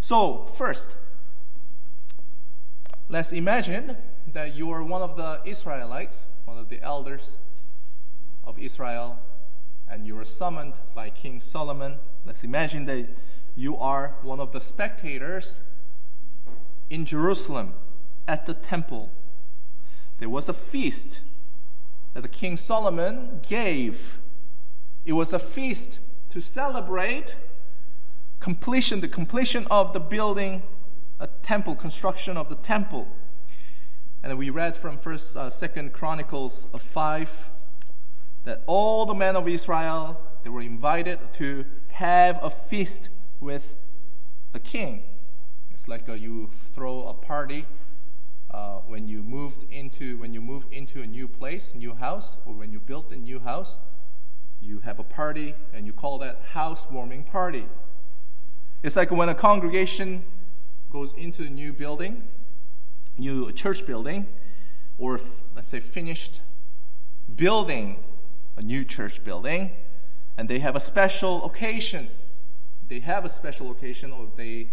So, 0.00 0.46
first, 0.46 0.96
let's 3.08 3.32
imagine 3.32 3.96
that 4.32 4.54
you 4.54 4.70
are 4.70 4.82
one 4.82 5.02
of 5.02 5.16
the 5.16 5.40
Israelites, 5.44 6.26
one 6.44 6.58
of 6.58 6.70
the 6.70 6.82
elders 6.82 7.36
of 8.44 8.58
Israel, 8.58 9.18
and 9.88 10.06
you 10.06 10.18
are 10.18 10.24
summoned 10.24 10.74
by 10.94 11.10
King 11.10 11.38
Solomon. 11.40 11.98
Let's 12.24 12.42
imagine 12.42 12.86
that 12.86 13.08
you 13.54 13.76
are 13.76 14.16
one 14.22 14.40
of 14.40 14.52
the 14.52 14.60
spectators 14.60 15.60
in 16.92 17.06
Jerusalem 17.06 17.72
at 18.28 18.44
the 18.44 18.52
temple. 18.52 19.10
There 20.18 20.28
was 20.28 20.50
a 20.50 20.52
feast 20.52 21.22
that 22.12 22.20
the 22.20 22.28
King 22.28 22.58
Solomon 22.58 23.40
gave. 23.48 24.18
It 25.06 25.14
was 25.14 25.32
a 25.32 25.38
feast 25.38 26.00
to 26.28 26.42
celebrate 26.42 27.34
completion, 28.40 29.00
the 29.00 29.08
completion 29.08 29.66
of 29.70 29.94
the 29.94 30.00
building, 30.00 30.62
a 31.18 31.28
temple, 31.42 31.74
construction 31.74 32.36
of 32.36 32.50
the 32.50 32.56
temple. 32.56 33.08
And 34.22 34.36
we 34.36 34.50
read 34.50 34.76
from 34.76 34.98
First, 34.98 35.34
uh, 35.34 35.48
Second 35.48 35.94
Chronicles 35.94 36.66
of 36.74 36.82
five 36.82 37.48
that 38.44 38.62
all 38.66 39.06
the 39.06 39.14
men 39.14 39.34
of 39.34 39.48
Israel 39.48 40.20
they 40.42 40.50
were 40.50 40.60
invited 40.60 41.32
to 41.34 41.64
have 41.88 42.38
a 42.42 42.50
feast 42.50 43.08
with 43.40 43.76
the 44.52 44.60
king. 44.60 45.04
It's 45.82 45.88
like 45.88 46.08
uh, 46.08 46.12
you 46.12 46.48
throw 46.52 47.08
a 47.08 47.12
party 47.12 47.66
uh, 48.52 48.76
when 48.86 49.08
you 49.08 49.20
moved 49.20 49.64
into 49.68 50.16
when 50.18 50.32
you 50.32 50.40
move 50.40 50.64
into 50.70 51.02
a 51.02 51.06
new 51.08 51.26
place, 51.26 51.74
new 51.74 51.92
house, 51.92 52.38
or 52.46 52.54
when 52.54 52.70
you 52.70 52.78
built 52.78 53.10
a 53.10 53.16
new 53.16 53.40
house. 53.40 53.80
You 54.60 54.78
have 54.84 55.00
a 55.00 55.02
party, 55.02 55.56
and 55.74 55.84
you 55.84 55.92
call 55.92 56.18
that 56.18 56.40
housewarming 56.52 57.24
party. 57.24 57.66
It's 58.84 58.94
like 58.94 59.10
when 59.10 59.28
a 59.28 59.34
congregation 59.34 60.24
goes 60.88 61.14
into 61.14 61.42
a 61.42 61.50
new 61.50 61.72
building, 61.72 62.28
new 63.18 63.50
church 63.50 63.84
building, 63.84 64.28
or 64.98 65.18
let's 65.56 65.66
say 65.66 65.80
finished 65.80 66.42
building 67.34 67.96
a 68.56 68.62
new 68.62 68.84
church 68.84 69.24
building, 69.24 69.72
and 70.38 70.48
they 70.48 70.60
have 70.60 70.76
a 70.76 70.80
special 70.80 71.44
occasion. 71.44 72.08
They 72.86 73.00
have 73.00 73.24
a 73.24 73.28
special 73.28 73.72
occasion, 73.72 74.12
or 74.12 74.28
they 74.36 74.68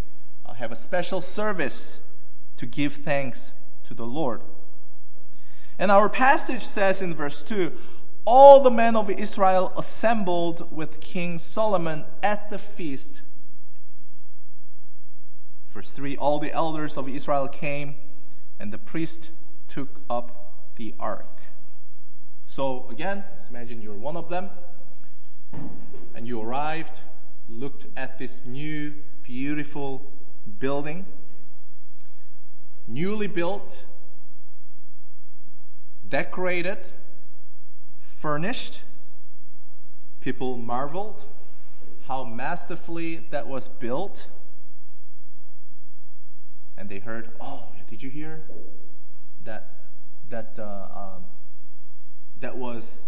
have 0.58 0.72
a 0.72 0.76
special 0.76 1.22
service 1.22 2.02
to 2.58 2.66
give 2.66 2.94
thanks 2.94 3.54
to 3.86 3.94
the 3.94 4.06
Lord. 4.06 4.42
And 5.78 5.92
our 5.92 6.10
passage 6.10 6.64
says 6.64 7.02
in 7.02 7.14
verse 7.16 7.42
2 7.42 7.72
All 8.26 8.60
the 8.62 8.70
men 8.70 8.96
of 8.96 9.10
Israel 9.10 9.72
assembled 9.78 10.76
with 10.76 11.00
King 11.00 11.38
Solomon 11.38 12.04
at 12.22 12.50
the 12.50 12.58
feast. 12.58 13.22
Verse 15.72 15.90
3 15.90 16.18
All 16.18 16.40
the 16.40 16.52
elders 16.52 16.98
of 16.98 17.08
Israel 17.08 17.48
came, 17.48 17.96
and 18.60 18.74
the 18.74 18.78
priest 18.78 19.32
took 19.70 20.02
up 20.10 20.74
the 20.76 20.94
ark. 21.00 21.40
So 22.46 22.88
again, 22.90 23.24
let's 23.32 23.50
imagine 23.50 23.82
you're 23.82 23.94
one 23.94 24.18
of 24.18 24.28
them, 24.28 24.50
and 26.14 26.28
you 26.28 26.42
arrived, 26.42 27.00
looked 27.48 27.88
at 27.96 28.20
this 28.20 28.44
new, 28.46 28.96
beautiful 29.24 30.12
building, 30.60 31.06
newly 32.88 33.28
built, 33.28 33.86
decorated, 36.08 36.88
furnished. 38.00 38.84
People 40.22 40.58
marveled 40.58 41.26
how 42.08 42.24
masterfully 42.24 43.28
that 43.30 43.48
was 43.48 43.68
built. 43.68 44.28
And 46.78 46.90
they 46.90 47.00
heard, 47.00 47.32
oh, 47.40 47.66
did 47.90 48.02
you 48.02 48.10
hear 48.10 48.44
that 49.44 49.76
that 50.30 50.58
uh, 50.60 50.88
um, 51.16 51.26
that 52.40 52.56
was, 52.58 53.06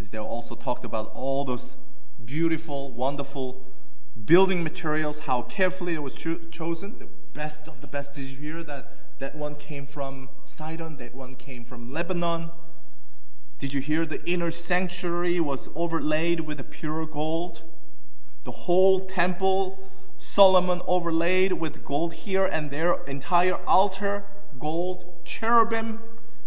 they 0.00 0.18
also 0.18 0.54
talked 0.54 0.84
about 0.84 1.10
all 1.14 1.44
those 1.44 1.76
beautiful, 2.24 2.90
wonderful 2.92 3.64
building 4.24 4.62
materials, 4.62 5.20
how 5.20 5.42
carefully 5.42 5.94
it 5.94 6.02
was 6.02 6.14
cho- 6.14 6.38
chosen, 6.50 6.98
the 6.98 7.08
best 7.34 7.68
of 7.68 7.80
the 7.80 7.86
best. 7.86 8.14
Did 8.14 8.26
you 8.26 8.36
hear 8.36 8.62
that? 8.64 8.96
That 9.18 9.34
one 9.34 9.56
came 9.56 9.84
from 9.86 10.28
Sidon, 10.44 10.96
that 10.98 11.14
one 11.14 11.34
came 11.34 11.64
from 11.64 11.92
Lebanon. 11.92 12.50
Did 13.58 13.72
you 13.74 13.80
hear 13.80 14.06
the 14.06 14.24
inner 14.24 14.52
sanctuary 14.52 15.40
was 15.40 15.68
overlaid 15.74 16.40
with 16.40 16.60
a 16.60 16.64
pure 16.64 17.04
gold? 17.04 17.62
The 18.44 18.52
whole 18.52 19.00
temple, 19.00 19.78
Solomon 20.16 20.80
overlaid 20.86 21.54
with 21.54 21.84
gold 21.84 22.14
here 22.14 22.46
and 22.46 22.70
there, 22.70 23.02
entire 23.04 23.58
altar, 23.66 24.24
gold, 24.60 25.04
cherubim, 25.24 25.98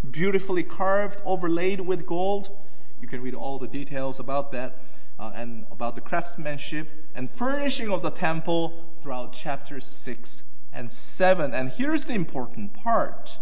beautifully 0.09 0.63
carved, 0.63 1.21
overlaid 1.25 1.81
with 1.81 2.05
gold. 2.05 2.57
You 3.01 3.09
can 3.09 3.21
read 3.21 3.35
all 3.35 3.59
the 3.59 3.67
details 3.67 4.19
about 4.19 4.53
that 4.53 4.77
uh, 5.21 5.31
and 5.35 5.67
about 5.71 5.93
the 5.93 6.01
craftsmanship 6.01 6.89
and 7.13 7.29
furnishing 7.29 7.91
of 7.91 8.01
the 8.01 8.09
temple 8.09 8.91
throughout 9.01 9.31
chapters 9.31 9.85
6 9.85 10.41
and 10.73 10.91
7. 10.91 11.53
And 11.53 11.69
here's 11.69 12.05
the 12.05 12.13
important 12.13 12.73
part. 12.73 13.37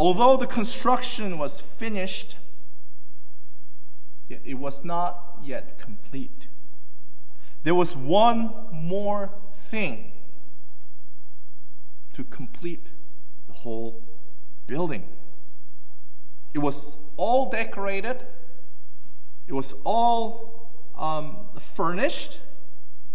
Although 0.00 0.38
the 0.38 0.46
construction 0.46 1.36
was 1.36 1.60
finished, 1.60 2.38
it 4.28 4.58
was 4.58 4.82
not 4.82 5.38
yet 5.42 5.78
complete. 5.78 6.48
There 7.62 7.74
was 7.74 7.94
one 7.94 8.52
more 8.72 9.32
thing 9.52 10.12
to 12.14 12.24
complete 12.24 12.90
the 13.48 13.52
whole 13.52 14.02
building. 14.66 15.13
It 16.54 16.58
was 16.58 16.96
all 17.16 17.50
decorated, 17.50 18.24
it 19.46 19.52
was 19.52 19.74
all 19.84 20.70
um, 20.96 21.48
furnished, 21.58 22.40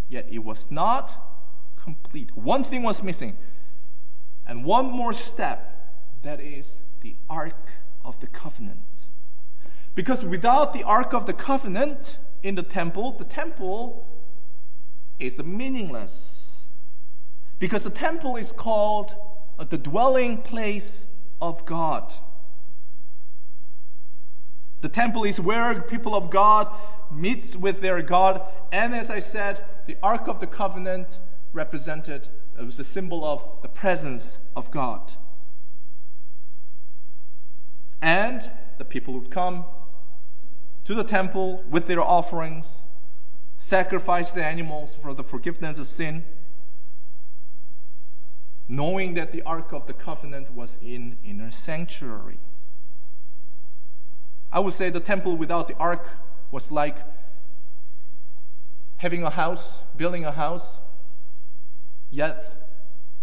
yet 0.10 0.28
it 0.30 0.40
was 0.40 0.70
not 0.70 1.18
complete. 1.82 2.36
One 2.36 2.64
thing 2.64 2.84
was 2.84 3.02
missing, 3.02 3.38
and 4.46 4.64
one 4.64 4.86
more 4.86 5.14
step 5.14 5.66
that 6.22 6.40
is 6.40 6.84
the 7.02 7.16
Ark 7.30 7.70
of 8.04 8.20
the 8.20 8.28
Covenant. 8.28 9.08
Because 9.96 10.24
without 10.24 10.74
the 10.74 10.84
Ark 10.84 11.14
of 11.14 11.26
the 11.26 11.34
Covenant 11.34 12.20
in 12.44 12.56
the 12.56 12.64
temple, 12.64 13.14
the 13.14 13.24
temple 13.24 14.06
is 15.20 15.42
meaningless 15.44 16.70
because 17.60 17.84
the 17.84 17.90
temple 17.90 18.38
is 18.38 18.52
called 18.52 19.16
the 19.70 19.78
dwelling 19.78 20.38
place 20.38 21.08
of 21.42 21.66
God. 21.66 22.14
The 24.82 24.90
temple 24.90 25.24
is 25.24 25.40
where 25.40 25.82
people 25.82 26.16
of 26.16 26.30
God 26.30 26.72
meets 27.12 27.56
with 27.56 27.82
their 27.82 28.02
God, 28.02 28.42
and 28.72 28.94
as 28.94 29.10
I 29.10 29.20
said, 29.20 29.66
the 29.88 29.98
Ark 30.02 30.28
of 30.28 30.40
the 30.40 30.48
Covenant 30.48 31.20
represented 31.54 32.28
it 32.58 32.66
was 32.66 32.80
a 32.80 32.84
symbol 32.84 33.24
of 33.24 33.46
the 33.62 33.70
presence 33.70 34.38
of 34.56 34.70
God. 34.70 35.14
And 38.02 38.50
the 38.78 38.86
people 38.86 39.14
would 39.14 39.32
come 39.32 39.66
to 40.84 40.94
the 40.94 41.04
temple 41.04 41.64
with 41.70 41.88
their 41.88 42.02
offerings, 42.02 42.84
sacrifice 43.58 44.32
the 44.32 44.44
animals 44.44 44.94
for 44.96 45.14
the 45.14 45.24
forgiveness 45.24 45.80
of 45.80 45.88
sin 45.88 46.26
knowing 48.70 49.16
that 49.16 49.32
the 49.32 49.42
Ark 49.42 49.74
of 49.74 49.88
the 49.88 49.94
Covenant 49.94 50.54
was 50.54 50.78
in 50.82 51.18
inner 51.24 51.50
sanctuary. 51.50 52.38
I 54.52 54.60
would 54.60 54.74
say 54.74 54.90
the 54.90 55.00
temple 55.00 55.38
without 55.38 55.68
the 55.68 55.76
Ark 55.78 56.08
was 56.52 56.72
like 56.72 56.98
having 58.98 59.24
a 59.24 59.30
house, 59.30 59.84
building 59.96 60.26
a 60.26 60.32
house, 60.32 60.80
yet 62.10 62.52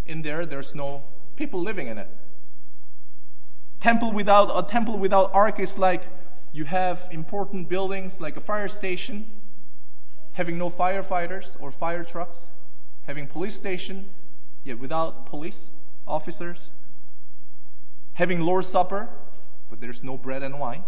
in 0.06 0.22
there 0.22 0.46
there's 0.46 0.74
no 0.74 1.02
people 1.36 1.60
living 1.60 1.86
in 1.86 1.98
it. 1.98 2.08
Temple 3.80 4.12
without 4.12 4.50
a 4.56 4.66
temple 4.66 4.98
without 4.98 5.34
ark 5.34 5.60
is 5.60 5.78
like 5.78 6.08
you 6.52 6.64
have 6.64 7.06
important 7.10 7.68
buildings 7.68 8.20
like 8.20 8.36
a 8.36 8.40
fire 8.40 8.68
station, 8.68 9.30
having 10.32 10.56
no 10.56 10.70
firefighters 10.70 11.56
or 11.60 11.70
fire 11.70 12.04
trucks, 12.04 12.48
having 13.06 13.26
police 13.26 13.54
station, 13.54 14.08
yet 14.64 14.78
without 14.78 15.26
police 15.26 15.70
officers, 16.06 16.72
having 18.14 18.40
Lord's 18.40 18.66
Supper, 18.66 19.10
but 19.68 19.80
there's 19.80 20.02
no 20.02 20.16
bread 20.16 20.42
and 20.42 20.58
wine. 20.58 20.84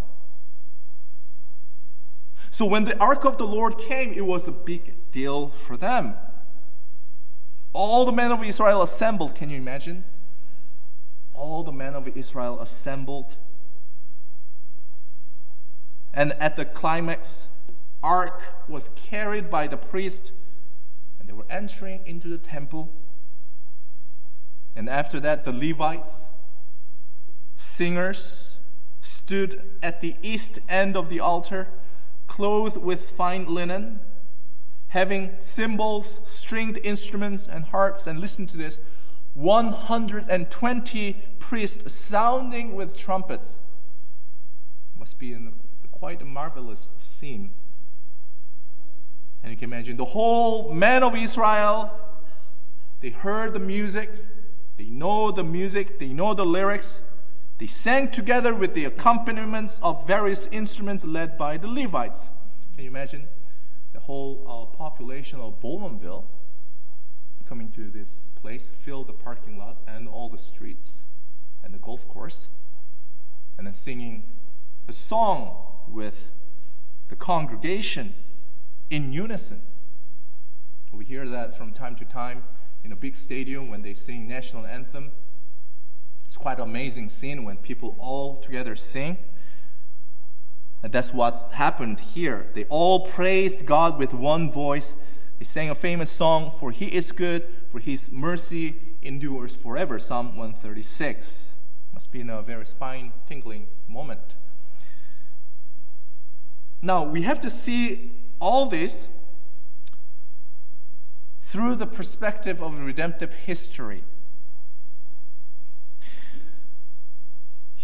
So 2.51 2.65
when 2.65 2.85
the 2.85 2.97
ark 2.99 3.25
of 3.25 3.37
the 3.37 3.47
Lord 3.47 3.77
came, 3.77 4.11
it 4.13 4.25
was 4.25 4.47
a 4.47 4.51
big 4.51 4.95
deal 5.11 5.49
for 5.49 5.77
them. 5.77 6.15
All 7.73 8.05
the 8.05 8.11
men 8.11 8.31
of 8.31 8.43
Israel 8.43 8.81
assembled. 8.81 9.35
Can 9.35 9.49
you 9.49 9.57
imagine? 9.57 10.03
All 11.33 11.63
the 11.63 11.71
men 11.71 11.93
of 11.93 12.07
Israel 12.17 12.59
assembled. 12.59 13.37
And 16.13 16.33
at 16.33 16.55
the 16.55 16.65
climax, 16.65 17.47
ark 18.01 18.41
was 18.67 18.89
carried 18.95 19.49
by 19.49 19.67
the 19.67 19.77
priest, 19.77 20.31
and 21.19 21.29
they 21.29 21.33
were 21.33 21.45
entering 21.49 22.01
into 22.05 22.27
the 22.27 22.37
temple. 22.37 22.91
And 24.75 24.89
after 24.89 25.19
that, 25.19 25.45
the 25.45 25.51
Levites, 25.51 26.29
singers, 27.53 28.57
stood 29.01 29.61
at 29.83 30.01
the 30.01 30.15
east 30.21 30.59
end 30.67 30.97
of 30.97 31.09
the 31.09 31.19
altar, 31.19 31.67
clothed 32.29 32.77
with 32.77 33.09
fine 33.09 33.53
linen, 33.53 33.99
having 34.89 35.35
cymbals, 35.39 36.21
stringed 36.23 36.79
instruments, 36.83 37.47
and 37.47 37.65
harps. 37.65 38.07
And 38.07 38.21
listen 38.21 38.45
to 38.47 38.57
this 38.57 38.79
120 39.33 41.13
priests 41.39 41.91
sounding 41.91 42.75
with 42.75 42.95
trumpets. 42.95 43.59
Must 44.97 45.19
be 45.19 45.35
quite 45.91 46.21
a 46.21 46.25
marvelous 46.25 46.91
scene. 46.97 47.51
And 49.43 49.51
you 49.51 49.57
can 49.57 49.69
imagine 49.69 49.97
the 49.97 50.05
whole 50.05 50.73
men 50.73 51.03
of 51.03 51.15
Israel, 51.15 51.91
they 53.01 53.09
heard 53.09 53.53
the 53.53 53.59
music, 53.59 54.11
they 54.77 54.85
know 54.85 55.31
the 55.31 55.43
music, 55.43 55.99
they 55.99 56.09
know 56.09 56.33
the 56.33 56.45
lyrics. 56.45 57.01
They 57.59 57.67
sang 57.67 58.09
together 58.09 58.55
with 58.55 58.73
the 58.73 58.85
accompaniments 58.85 59.81
of 59.83 60.07
various 60.07 60.47
instruments 60.47 61.03
led 61.03 61.37
by 61.37 61.57
the 61.57 61.67
Levites. 61.67 62.31
Can 62.73 62.85
you 62.85 62.89
imagine 62.89 63.27
the 63.91 63.99
whole 63.99 64.45
uh, 64.47 64.77
population 64.77 65.41
of 65.41 65.59
Bowmanville 65.59 66.23
coming 67.45 67.69
to 67.71 67.89
this 67.89 68.21
place, 68.41 68.69
fill 68.69 69.03
the 69.03 69.11
parking 69.11 69.57
lot 69.57 69.77
and 69.87 70.07
all 70.07 70.29
the 70.29 70.37
streets 70.37 71.03
and 71.61 71.73
the 71.73 71.79
golf 71.79 72.07
course, 72.07 72.47
and 73.57 73.67
then 73.67 73.73
singing 73.73 74.23
a 74.87 74.93
song 74.93 75.57
with 75.87 76.31
the 77.09 77.15
congregation 77.17 78.13
in 78.89 79.11
unison. 79.11 79.61
We 80.93 81.03
hear 81.03 81.27
that 81.27 81.57
from 81.57 81.73
time 81.73 81.95
to 81.97 82.05
time 82.05 82.43
in 82.85 82.93
a 82.93 82.95
big 82.95 83.17
stadium 83.17 83.69
when 83.69 83.81
they 83.81 83.93
sing 83.93 84.29
national 84.29 84.65
anthem. 84.65 85.11
It's 86.29 86.37
quite 86.37 86.59
an 86.59 86.63
amazing 86.65 87.09
scene 87.09 87.43
when 87.43 87.57
people 87.57 87.95
all 87.97 88.35
together 88.35 88.75
sing. 88.75 89.17
And 90.83 90.93
that's 90.93 91.11
what 91.11 91.49
happened 91.53 91.99
here. 91.99 92.51
They 92.53 92.65
all 92.65 92.99
praised 92.99 93.65
God 93.65 93.97
with 93.97 94.13
one 94.13 94.51
voice. 94.51 94.95
They 95.39 95.45
sang 95.45 95.71
a 95.71 95.75
famous 95.75 96.11
song, 96.11 96.51
For 96.51 96.69
He 96.69 96.85
is 96.85 97.11
good, 97.11 97.47
for 97.69 97.79
His 97.79 98.11
mercy 98.11 98.75
endures 99.01 99.55
forever. 99.55 99.97
Psalm 99.97 100.37
136. 100.37 101.55
Must 101.93 102.11
be 102.11 102.19
in 102.19 102.29
a 102.29 102.43
very 102.43 102.67
spine 102.67 103.11
tingling 103.25 103.65
moment. 103.87 104.35
Now, 106.79 107.05
we 107.05 107.23
have 107.23 107.39
to 107.39 107.49
see 107.49 108.11
all 108.39 108.67
this 108.67 109.07
through 111.41 111.73
the 111.73 111.87
perspective 111.87 112.61
of 112.61 112.79
redemptive 112.79 113.33
history. 113.33 114.03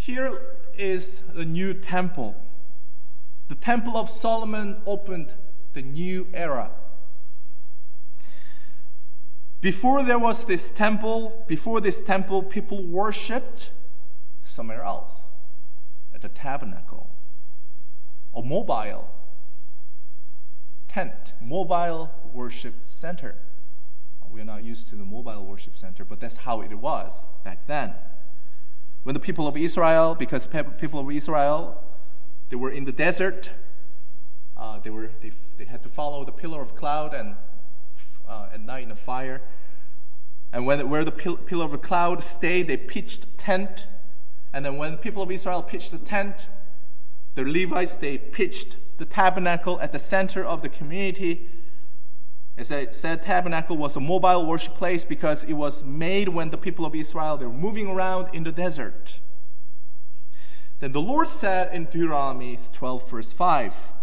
Here 0.06 0.39
is 0.78 1.24
the 1.34 1.46
new 1.46 1.74
temple. 1.74 2.36
The 3.48 3.56
Temple 3.56 3.98
of 3.98 4.08
Solomon 4.08 4.84
opened 4.86 5.34
the 5.74 5.82
new 5.82 6.28
era. 6.32 6.70
Before 9.62 10.04
there 10.04 10.20
was 10.20 10.46
this 10.46 10.70
temple, 10.70 11.44
before 11.48 11.82
this 11.82 12.02
temple, 12.02 12.44
people 12.44 12.86
worshipped 12.86 13.72
somewhere 14.44 14.84
else 14.84 15.26
at 16.13 16.22
the 16.22 16.30
tabernacle, 16.30 17.10
a 18.36 18.44
mobile 18.44 19.10
tent, 20.88 21.34
mobile 21.41 22.12
worship 22.32 22.76
center. 22.86 23.38
We 24.30 24.39
are 24.39 24.46
not 24.46 24.63
used 24.63 24.88
to 24.89 24.96
the 24.96 25.04
mobile 25.04 25.44
worship 25.44 25.76
center, 25.76 26.06
but 26.06 26.20
that's 26.20 26.36
how 26.36 26.62
it 26.62 26.76
was 26.76 27.26
back 27.44 27.65
then. 27.65 27.96
When 29.06 29.13
the 29.13 29.20
people 29.20 29.48
of 29.48 29.56
Israel, 29.56 30.15
because 30.15 30.48
people 30.48 31.00
of 31.00 31.12
Israel, 31.12 31.80
they 32.50 32.56
were 32.56 32.72
in 32.72 32.86
the 32.86 32.91
desert, 32.91 33.54
uh, 34.58 34.80
they, 34.80 34.89
were, 34.89 35.12
they, 35.22 35.32
they 35.60 35.65
had 35.65 35.84
to 35.84 35.89
follow 35.89 36.26
the 36.26 36.32
pillar 36.32 36.60
of 36.60 36.74
cloud 36.74 37.13
and 37.13 37.36
uh, 38.28 38.48
at 38.52 38.62
night 38.62 38.82
in 38.82 38.89
a 38.89 38.96
fire. 38.96 39.44
And 40.52 40.65
when, 40.65 40.89
where 40.89 41.06
the 41.06 41.12
pillar 41.12 41.65
of 41.65 41.80
cloud 41.84 42.24
stayed, 42.24 42.68
they 42.68 42.78
pitched 42.78 43.38
tent. 43.38 43.86
And 44.54 44.65
then 44.65 44.78
when 44.78 44.98
people 44.98 45.22
of 45.22 45.30
Israel 45.30 45.62
pitched 45.62 45.91
the 45.91 46.00
tent, 46.00 46.48
the 47.36 47.44
Levites, 47.44 47.98
they 47.98 48.18
pitched 48.18 48.80
the 48.98 49.06
tabernacle 49.06 49.80
at 49.82 49.91
the 49.91 50.00
center 50.00 50.44
of 50.44 50.63
the 50.63 50.70
community 50.70 51.48
as 52.58 52.72
I 52.72 52.91
said, 52.91 53.24
tabernacle 53.24 53.76
was 53.76 53.96
a 53.96 54.00
mobile 54.00 54.46
worship 54.46 54.76
place 54.76 55.04
because 55.04 55.44
it 55.44 55.54
was 55.54 55.84
made 55.84 56.30
when 56.30 56.52
the 56.52 56.58
people 56.58 56.86
of 56.86 56.96
Israel 56.96 57.36
they 57.36 57.46
were 57.46 57.52
moving 57.52 57.88
around 57.88 58.34
in 58.34 58.44
the 58.44 58.52
desert. 58.52 59.20
Then 60.80 60.94
the 60.94 61.02
Lord 61.02 61.28
said 61.28 61.74
in 61.74 61.86
Deuteronomy 61.86 62.60
12, 62.72 63.10
verse 63.10 63.34
5, 63.34 63.94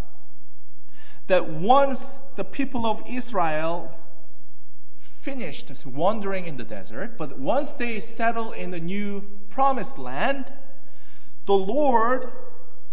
that 1.29 1.49
once 1.49 2.19
the 2.37 2.45
people 2.45 2.85
of 2.85 3.03
Israel 3.09 3.95
finished 4.99 5.71
wandering 5.87 6.47
in 6.47 6.57
the 6.57 6.65
desert, 6.65 7.17
but 7.17 7.39
once 7.39 7.73
they 7.73 8.01
settle 8.01 8.53
in 8.53 8.71
the 8.71 8.81
new 8.81 9.23
promised 9.49 9.97
land, 9.97 10.53
the 11.47 11.55
Lord 11.55 12.33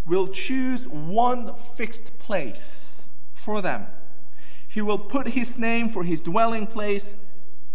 will 0.05 0.27
choose 0.27 0.87
one 0.87 1.53
fixed 1.53 2.17
place 2.19 3.07
for 3.33 3.61
them. 3.61 3.87
He 4.69 4.83
will 4.83 4.99
put 4.99 5.29
his 5.29 5.57
name 5.57 5.89
for 5.89 6.03
his 6.03 6.21
dwelling 6.21 6.67
place. 6.67 7.15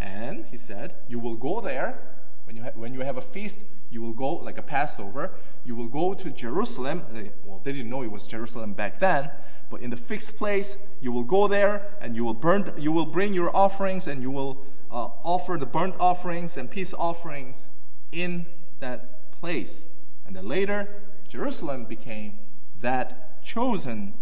And 0.01 0.47
he 0.47 0.57
said, 0.57 0.95
You 1.09 1.19
will 1.19 1.35
go 1.35 1.61
there. 1.61 1.99
When 2.45 2.57
you, 2.57 2.63
ha- 2.63 2.71
when 2.75 2.95
you 2.95 3.01
have 3.01 3.17
a 3.17 3.23
feast, 3.23 3.61
you 3.91 4.01
will 4.01 4.13
go, 4.13 4.37
like 4.37 4.59
a 4.59 4.63
Passover, 4.63 5.33
you 5.65 5.75
will 5.75 5.89
go 5.89 6.15
to 6.15 6.31
Jerusalem. 6.31 7.03
Well, 7.45 7.61
they 7.65 7.73
didn't 7.73 7.91
know 7.91 8.03
it 8.03 8.13
was 8.13 8.27
Jerusalem 8.29 8.75
back 8.75 9.01
then, 9.01 9.31
but 9.71 9.81
in 9.81 9.91
the 9.91 9.97
fixed 9.97 10.37
place, 10.37 10.77
you 11.01 11.11
will 11.11 11.25
go 11.25 11.49
there 11.49 11.95
and 12.01 12.15
you 12.15 12.25
will 12.25 12.35
burn, 12.35 12.73
you 12.79 12.93
will 12.93 13.07
bring 13.07 13.35
your 13.35 13.55
offerings 13.57 14.07
and 14.07 14.23
you 14.23 14.31
will 14.31 14.65
uh, 14.91 15.09
offer 15.25 15.57
the 15.59 15.67
burnt 15.67 15.95
offerings 15.99 16.57
and 16.57 16.71
peace 16.71 16.95
offerings 16.95 17.69
in 18.13 18.47
that 18.79 19.33
place. 19.33 19.87
And 20.27 20.37
then 20.37 20.47
later, 20.47 20.89
Jerusalem 21.29 21.87
became 21.87 22.39
that 22.81 23.43
chosen 23.43 24.15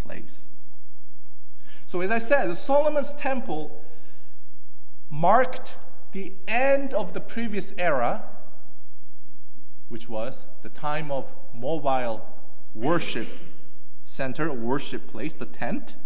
place. 0.00 0.48
So, 1.88 2.02
as 2.02 2.10
I 2.10 2.18
said, 2.18 2.52
Solomon's 2.52 3.14
temple 3.14 3.82
marked 5.08 5.78
the 6.12 6.34
end 6.46 6.92
of 6.92 7.14
the 7.14 7.20
previous 7.20 7.72
era, 7.78 8.24
which 9.88 10.06
was 10.06 10.48
the 10.60 10.68
time 10.68 11.10
of 11.10 11.34
mobile 11.54 12.26
worship 12.74 13.26
center, 14.02 14.52
worship 14.52 15.06
place, 15.06 15.32
the 15.32 15.46
tent. 15.46 15.96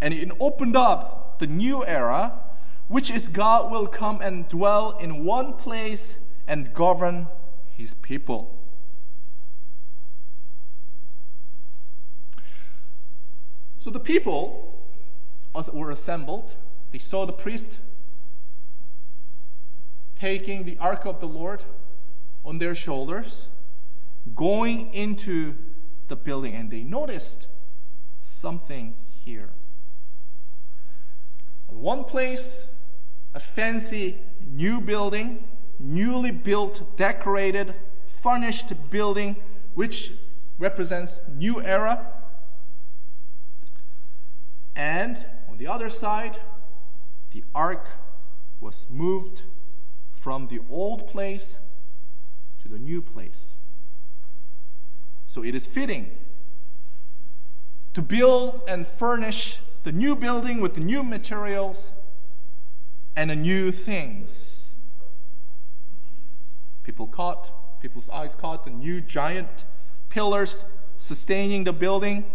And 0.00 0.14
it 0.14 0.30
opened 0.38 0.76
up 0.76 1.40
the 1.40 1.48
new 1.48 1.84
era, 1.84 2.34
which 2.86 3.10
is 3.10 3.26
God 3.26 3.72
will 3.72 3.88
come 3.88 4.20
and 4.20 4.48
dwell 4.48 4.96
in 4.98 5.24
one 5.24 5.54
place 5.54 6.18
and 6.46 6.72
govern 6.72 7.26
his 7.76 7.94
people. 7.94 8.56
So 13.78 13.90
the 13.90 13.98
people 13.98 14.74
were 15.72 15.90
assembled. 15.90 16.56
They 16.92 16.98
saw 16.98 17.26
the 17.26 17.32
priest 17.32 17.80
taking 20.18 20.64
the 20.64 20.78
ark 20.78 21.04
of 21.04 21.20
the 21.20 21.28
Lord 21.28 21.64
on 22.44 22.58
their 22.58 22.74
shoulders, 22.74 23.48
going 24.34 24.92
into 24.94 25.54
the 26.08 26.16
building, 26.16 26.54
and 26.54 26.70
they 26.70 26.82
noticed 26.82 27.48
something 28.20 28.94
here. 29.24 29.50
one 31.68 32.04
place, 32.04 32.68
a 33.34 33.40
fancy 33.40 34.18
new 34.40 34.80
building, 34.80 35.46
newly 35.78 36.30
built, 36.30 36.96
decorated, 36.96 37.74
furnished 38.06 38.72
building, 38.88 39.36
which 39.74 40.12
represents 40.58 41.20
new 41.28 41.60
era. 41.60 42.06
And 44.74 45.26
on 45.56 45.58
the 45.58 45.72
other 45.72 45.88
side, 45.88 46.38
the 47.30 47.42
ark 47.54 47.88
was 48.60 48.86
moved 48.90 49.44
from 50.12 50.48
the 50.48 50.60
old 50.68 51.06
place 51.06 51.60
to 52.60 52.68
the 52.68 52.78
new 52.78 53.00
place. 53.00 53.56
So 55.26 55.42
it 55.42 55.54
is 55.54 55.64
fitting 55.64 56.10
to 57.94 58.02
build 58.02 58.60
and 58.68 58.86
furnish 58.86 59.60
the 59.84 59.92
new 59.92 60.14
building 60.14 60.60
with 60.60 60.74
the 60.74 60.80
new 60.80 61.02
materials 61.02 61.92
and 63.16 63.30
the 63.30 63.36
new 63.36 63.72
things. 63.72 64.76
People 66.84 67.06
caught, 67.06 67.80
people's 67.80 68.10
eyes 68.10 68.34
caught 68.34 68.64
the 68.64 68.70
new 68.70 69.00
giant 69.00 69.64
pillars 70.10 70.66
sustaining 70.98 71.64
the 71.64 71.72
building 71.72 72.26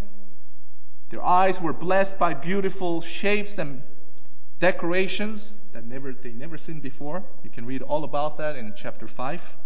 their 1.12 1.24
eyes 1.24 1.60
were 1.60 1.74
blessed 1.74 2.18
by 2.18 2.34
beautiful 2.34 3.02
shapes 3.02 3.58
and 3.58 3.84
decorations 4.60 5.58
that 5.74 5.86
never 5.86 6.14
they 6.14 6.32
never 6.32 6.58
seen 6.58 6.80
before. 6.80 7.26
You 7.44 7.50
can 7.50 7.66
read 7.66 7.82
all 7.82 8.06
about 8.06 8.38
that 8.38 8.56
in 8.56 8.74
chapter 8.78 9.10
5. 9.10 9.58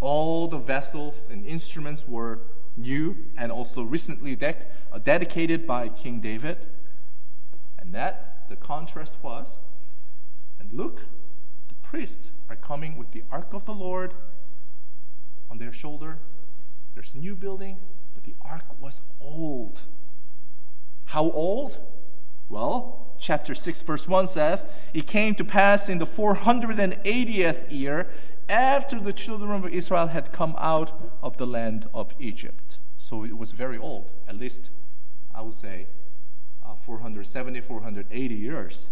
All 0.00 0.48
the 0.48 0.58
vessels 0.58 1.28
and 1.30 1.46
instruments 1.46 2.04
were 2.06 2.40
new 2.76 3.16
and 3.38 3.52
also 3.52 3.84
recently 3.84 4.36
dec- 4.36 4.66
uh, 4.90 4.98
dedicated 4.98 5.68
by 5.68 5.88
King 5.88 6.20
David. 6.20 6.66
And 7.78 7.94
that, 7.94 8.48
the 8.48 8.56
contrast 8.56 9.18
was, 9.22 9.60
and 10.58 10.72
look, 10.72 11.06
the 11.68 11.74
priests 11.80 12.32
are 12.50 12.56
coming 12.56 12.98
with 12.98 13.12
the 13.12 13.22
ark 13.30 13.54
of 13.54 13.64
the 13.66 13.74
Lord 13.74 14.14
on 15.48 15.58
their 15.58 15.72
shoulder. 15.72 16.18
There's 16.94 17.14
a 17.14 17.18
new 17.18 17.36
building, 17.36 17.78
the 18.26 18.34
ark 18.42 18.80
was 18.80 19.02
old. 19.20 19.82
How 21.06 21.30
old? 21.30 21.78
Well, 22.48 23.14
chapter 23.18 23.54
6, 23.54 23.82
verse 23.82 24.08
1 24.08 24.26
says, 24.26 24.66
It 24.92 25.06
came 25.06 25.34
to 25.36 25.44
pass 25.44 25.88
in 25.88 25.98
the 25.98 26.04
480th 26.04 27.70
year 27.70 28.08
after 28.48 29.00
the 29.00 29.12
children 29.12 29.52
of 29.52 29.66
Israel 29.72 30.08
had 30.08 30.32
come 30.32 30.54
out 30.58 30.92
of 31.22 31.36
the 31.36 31.46
land 31.46 31.86
of 31.94 32.14
Egypt. 32.18 32.80
So 32.98 33.24
it 33.24 33.38
was 33.38 33.52
very 33.52 33.78
old, 33.78 34.10
at 34.28 34.36
least 34.36 34.70
I 35.34 35.42
would 35.42 35.54
say 35.54 35.86
uh, 36.64 36.74
470, 36.74 37.60
480 37.60 38.34
years. 38.34 38.90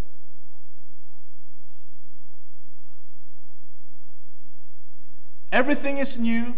Everything 5.51 5.99
is 5.99 6.19
new 6.19 6.55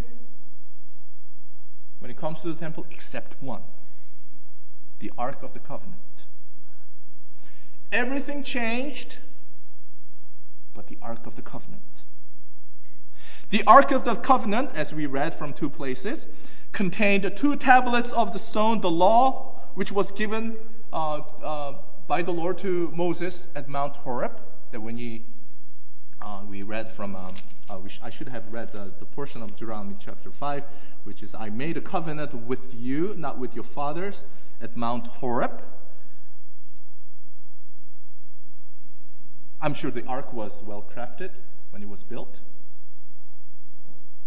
when 1.98 2.10
it 2.10 2.16
comes 2.16 2.40
to 2.42 2.52
the 2.52 2.58
temple 2.58 2.86
except 2.90 3.40
one 3.42 3.62
the 4.98 5.12
Ark 5.18 5.42
of 5.42 5.52
the 5.52 5.58
Covenant. 5.58 6.24
Everything 7.92 8.42
changed 8.42 9.18
but 10.76 10.88
the 10.88 10.98
Ark 11.02 11.26
of 11.26 11.34
the 11.34 11.42
Covenant. 11.42 11.82
The 13.50 13.64
Ark 13.66 13.90
of 13.90 14.04
the 14.04 14.14
Covenant, 14.14 14.70
as 14.74 14.92
we 14.92 15.06
read 15.06 15.34
from 15.34 15.52
two 15.52 15.70
places, 15.70 16.26
contained 16.72 17.32
two 17.36 17.56
tablets 17.56 18.12
of 18.12 18.32
the 18.32 18.38
stone, 18.38 18.80
the 18.80 18.90
law, 18.90 19.62
which 19.74 19.90
was 19.90 20.10
given 20.10 20.56
uh, 20.92 21.18
uh, 21.42 21.74
by 22.06 22.22
the 22.22 22.32
Lord 22.32 22.58
to 22.58 22.92
Moses 22.94 23.48
at 23.54 23.68
Mount 23.68 23.96
Horeb. 23.96 24.42
That 24.72 24.80
when 24.80 24.96
he, 24.96 25.24
uh, 26.26 26.40
we 26.48 26.62
read 26.62 26.92
from, 26.92 27.14
um, 27.14 27.32
uh, 27.70 27.78
sh- 27.86 28.00
I 28.02 28.10
should 28.10 28.28
have 28.28 28.52
read 28.52 28.72
the, 28.72 28.92
the 28.98 29.04
portion 29.04 29.42
of 29.42 29.50
Deuteronomy 29.52 29.94
chapter 29.98 30.30
5, 30.30 30.64
which 31.04 31.22
is, 31.22 31.34
I 31.34 31.50
made 31.50 31.76
a 31.76 31.80
covenant 31.80 32.34
with 32.34 32.74
you, 32.74 33.14
not 33.16 33.38
with 33.38 33.54
your 33.54 33.62
fathers, 33.62 34.24
at 34.60 34.76
Mount 34.76 35.06
Horeb. 35.06 35.62
I'm 39.62 39.72
sure 39.72 39.92
the 39.92 40.04
ark 40.06 40.32
was 40.32 40.62
well 40.64 40.82
crafted 40.82 41.30
when 41.70 41.82
it 41.82 41.88
was 41.88 42.02
built. 42.02 42.40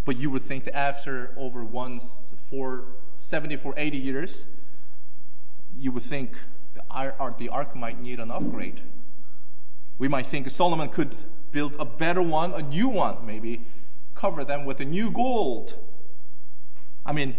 But 0.05 0.17
you 0.17 0.29
would 0.29 0.41
think 0.41 0.63
that 0.63 0.77
after 0.77 1.33
over 1.35 1.65
once 1.65 2.31
for 2.49 2.85
70 3.19 3.57
for 3.57 3.73
80 3.75 3.97
years, 3.97 4.47
you 5.75 5.91
would 5.91 6.03
think 6.03 6.37
the 6.73 7.49
ark 7.51 7.75
might 7.75 7.99
need 7.99 8.19
an 8.19 8.31
upgrade. 8.31 8.81
We 9.97 10.07
might 10.07 10.27
think 10.27 10.49
Solomon 10.49 10.87
could 10.87 11.13
build 11.51 11.75
a 11.79 11.85
better 11.85 12.21
one, 12.21 12.53
a 12.53 12.61
new 12.61 12.89
one, 12.89 13.25
maybe 13.25 13.65
cover 14.15 14.43
them 14.43 14.65
with 14.65 14.79
a 14.79 14.85
new 14.85 15.09
gold. 15.11 15.77
I 17.05 17.13
mean, 17.13 17.35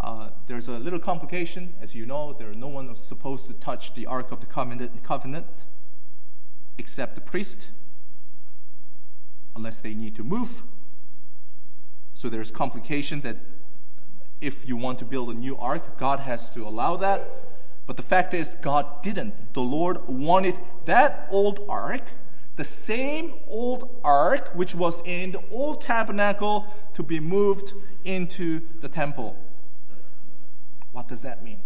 uh, 0.00 0.30
there's 0.46 0.68
a 0.68 0.78
little 0.78 0.98
complication. 0.98 1.74
As 1.80 1.94
you 1.94 2.06
know, 2.06 2.32
there 2.32 2.52
no 2.54 2.68
one 2.68 2.88
was 2.88 3.02
supposed 3.02 3.46
to 3.46 3.54
touch 3.54 3.94
the 3.94 4.06
Ark 4.06 4.32
of 4.32 4.40
the 4.40 4.46
Covenant, 4.46 5.02
covenant 5.02 5.46
except 6.78 7.14
the 7.14 7.20
priest, 7.20 7.68
unless 9.54 9.80
they 9.80 9.94
need 9.94 10.14
to 10.16 10.24
move. 10.24 10.62
So 12.14 12.28
there's 12.28 12.50
complication 12.50 13.20
that 13.22 13.36
if 14.40 14.66
you 14.68 14.76
want 14.76 14.98
to 14.98 15.04
build 15.04 15.30
a 15.30 15.34
new 15.34 15.56
ark, 15.56 15.96
God 15.98 16.20
has 16.20 16.50
to 16.50 16.66
allow 16.66 16.96
that. 16.96 17.28
But 17.86 17.96
the 17.96 18.02
fact 18.02 18.34
is, 18.34 18.56
God 18.56 19.02
didn't. 19.02 19.54
The 19.54 19.60
Lord 19.60 20.08
wanted 20.08 20.58
that 20.84 21.28
old 21.30 21.60
ark, 21.68 22.10
the 22.56 22.64
same 22.64 23.34
old 23.48 24.00
ark 24.04 24.50
which 24.54 24.74
was 24.74 25.00
in 25.04 25.32
the 25.32 25.42
old 25.50 25.80
tabernacle, 25.80 26.66
to 26.94 27.02
be 27.02 27.18
moved 27.18 27.72
into 28.04 28.62
the 28.80 28.88
temple. 28.88 29.36
What 30.92 31.08
does 31.08 31.22
that 31.22 31.42
mean? 31.42 31.62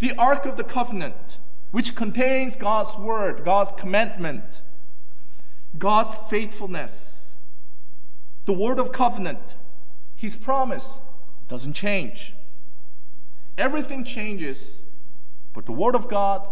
The 0.00 0.12
Ark 0.16 0.46
of 0.46 0.56
the 0.56 0.64
Covenant, 0.64 1.38
which 1.70 1.96
contains 1.96 2.54
God's 2.54 2.96
Word, 2.96 3.44
God's 3.44 3.72
commandment, 3.72 4.62
God's 5.76 6.16
faithfulness, 6.30 7.36
the 8.44 8.52
Word 8.52 8.78
of 8.78 8.92
Covenant, 8.92 9.56
His 10.14 10.36
promise 10.36 11.00
doesn't 11.48 11.72
change. 11.72 12.34
Everything 13.56 14.04
changes, 14.04 14.84
but 15.52 15.66
the 15.66 15.72
Word 15.72 15.96
of 15.96 16.08
God 16.08 16.46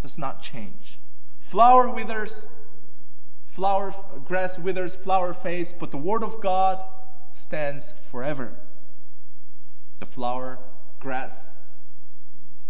does 0.00 0.18
not 0.18 0.40
change. 0.40 0.98
Flower 1.38 1.90
withers, 1.90 2.46
flower 3.44 3.94
grass 4.24 4.58
withers, 4.58 4.96
flower 4.96 5.32
fades, 5.32 5.72
but 5.72 5.90
the 5.90 5.98
Word 5.98 6.22
of 6.22 6.40
God 6.40 6.82
stands 7.32 7.92
forever 7.92 8.56
the 10.00 10.06
flower, 10.06 10.58
grass, 10.98 11.50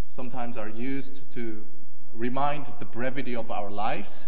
sometimes 0.09 0.59
are 0.59 0.69
used 0.69 1.31
to 1.31 1.64
remind 2.12 2.71
the 2.81 2.85
brevity 2.85 3.35
of 3.35 3.51
our 3.51 3.71
lives, 3.71 4.27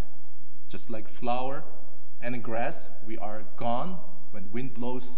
just 0.69 0.89
like 0.89 1.07
flower 1.07 1.63
and 2.21 2.41
grass, 2.41 2.89
we 3.05 3.17
are 3.17 3.43
gone 3.57 3.99
when 4.31 4.43
the 4.43 4.49
wind 4.49 4.73
blows. 4.73 5.17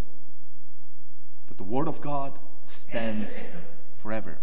But 1.46 1.56
the 1.56 1.64
Word 1.64 1.86
of 1.86 2.00
God 2.00 2.38
stands 2.64 3.44
forever. 3.96 4.38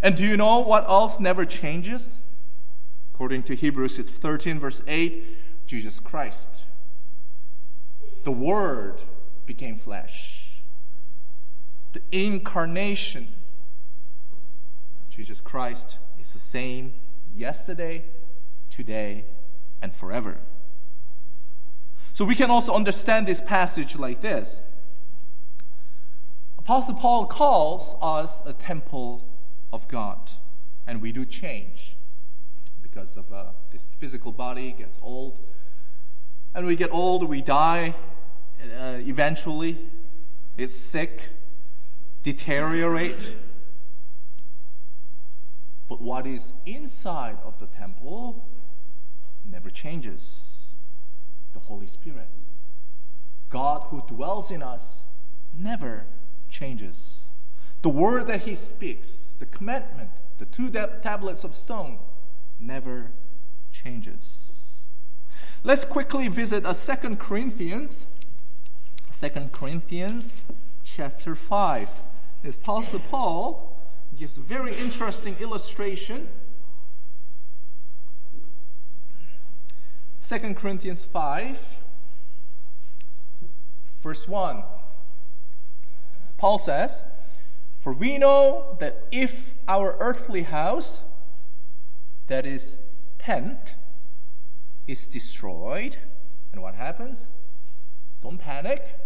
And 0.00 0.16
do 0.16 0.24
you 0.24 0.36
know 0.36 0.60
what 0.60 0.88
else 0.88 1.18
never 1.18 1.44
changes? 1.44 2.22
According 3.14 3.44
to 3.44 3.54
Hebrews 3.54 3.98
13, 3.98 4.58
verse 4.58 4.82
8, 4.86 5.66
Jesus 5.66 6.00
Christ. 6.00 6.64
The 8.24 8.32
Word 8.32 9.02
became 9.46 9.76
flesh 9.76 10.44
the 11.94 12.02
incarnation. 12.12 13.28
Jesus 15.08 15.40
Christ 15.40 16.00
is 16.20 16.32
the 16.32 16.40
same 16.40 16.92
yesterday, 17.34 18.04
today, 18.68 19.24
and 19.80 19.94
forever. 19.94 20.38
So 22.12 22.24
we 22.24 22.34
can 22.34 22.50
also 22.50 22.74
understand 22.74 23.26
this 23.26 23.40
passage 23.40 23.96
like 23.96 24.20
this. 24.20 24.60
Apostle 26.58 26.94
Paul 26.94 27.26
calls 27.26 27.94
us 28.02 28.42
a 28.44 28.52
temple 28.52 29.24
of 29.74 29.88
God, 29.88 30.30
and 30.86 31.02
we 31.02 31.10
do 31.10 31.24
change 31.24 31.96
because 32.80 33.16
of 33.16 33.32
uh, 33.32 33.46
this 33.72 33.88
physical 33.98 34.30
body 34.30 34.70
gets 34.70 35.00
old, 35.02 35.40
and 36.54 36.64
we 36.64 36.76
get 36.76 36.92
old, 36.92 37.28
we 37.28 37.42
die 37.42 37.92
uh, 38.78 38.98
eventually. 39.00 39.76
It's 40.56 40.76
sick, 40.76 41.30
deteriorate. 42.22 43.34
But 45.88 46.00
what 46.00 46.24
is 46.24 46.52
inside 46.64 47.38
of 47.44 47.58
the 47.58 47.66
temple 47.66 48.46
never 49.44 49.70
changes 49.70 50.74
the 51.52 51.58
Holy 51.58 51.88
Spirit. 51.88 52.28
God 53.50 53.86
who 53.88 54.04
dwells 54.06 54.52
in 54.52 54.62
us 54.62 55.04
never 55.52 56.06
changes. 56.48 57.23
The 57.84 57.90
word 57.90 58.28
that 58.28 58.44
He 58.44 58.54
speaks, 58.54 59.34
the 59.38 59.44
commandment, 59.44 60.08
the 60.38 60.46
two 60.46 60.70
tablets 60.70 61.44
of 61.44 61.54
stone, 61.54 61.98
never 62.58 63.10
changes. 63.72 64.86
Let's 65.62 65.84
quickly 65.84 66.28
visit 66.28 66.64
a 66.64 66.72
Second 66.72 67.20
Corinthians, 67.20 68.06
Second 69.10 69.52
Corinthians 69.52 70.44
chapter 70.82 71.34
5 71.34 71.90
is 72.42 72.56
Apostle 72.56 73.00
Paul 73.00 73.78
gives 74.18 74.38
a 74.38 74.40
very 74.40 74.74
interesting 74.76 75.36
illustration. 75.38 76.30
2 80.26 80.54
Corinthians 80.54 81.04
5, 81.04 81.76
verse 84.00 84.26
1. 84.26 84.62
Paul 86.38 86.58
says, 86.58 87.04
For 87.84 87.92
we 87.92 88.16
know 88.16 88.78
that 88.80 89.06
if 89.12 89.52
our 89.68 89.94
earthly 90.00 90.44
house, 90.44 91.04
that 92.28 92.46
is, 92.46 92.78
tent, 93.18 93.76
is 94.86 95.06
destroyed, 95.06 95.98
and 96.50 96.62
what 96.62 96.76
happens? 96.76 97.28
Don't 98.22 98.38
panic. 98.38 98.98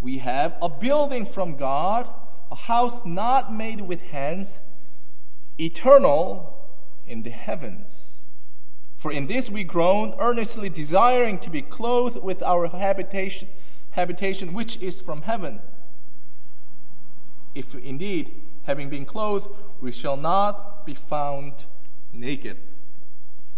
We 0.00 0.18
have 0.18 0.56
a 0.62 0.68
building 0.68 1.26
from 1.26 1.56
God 1.56 2.08
a 2.52 2.54
house 2.54 3.04
not 3.04 3.52
made 3.52 3.80
with 3.80 4.00
hands, 4.00 4.60
eternal 5.58 6.56
in 7.08 7.24
the 7.24 7.30
heavens. 7.30 8.28
For 8.96 9.10
in 9.10 9.26
this 9.26 9.50
we 9.50 9.64
groan, 9.64 10.14
earnestly 10.20 10.68
desiring 10.68 11.40
to 11.40 11.50
be 11.50 11.62
clothed 11.62 12.22
with 12.22 12.44
our 12.44 12.68
habitation, 12.68 13.48
habitation 13.90 14.52
which 14.52 14.80
is 14.80 15.00
from 15.00 15.22
heaven. 15.22 15.62
If 17.54 17.74
indeed, 17.74 18.34
having 18.64 18.88
been 18.88 19.04
clothed, 19.04 19.48
we 19.80 19.92
shall 19.92 20.16
not 20.16 20.86
be 20.86 20.94
found 20.94 21.66
naked. 22.12 22.58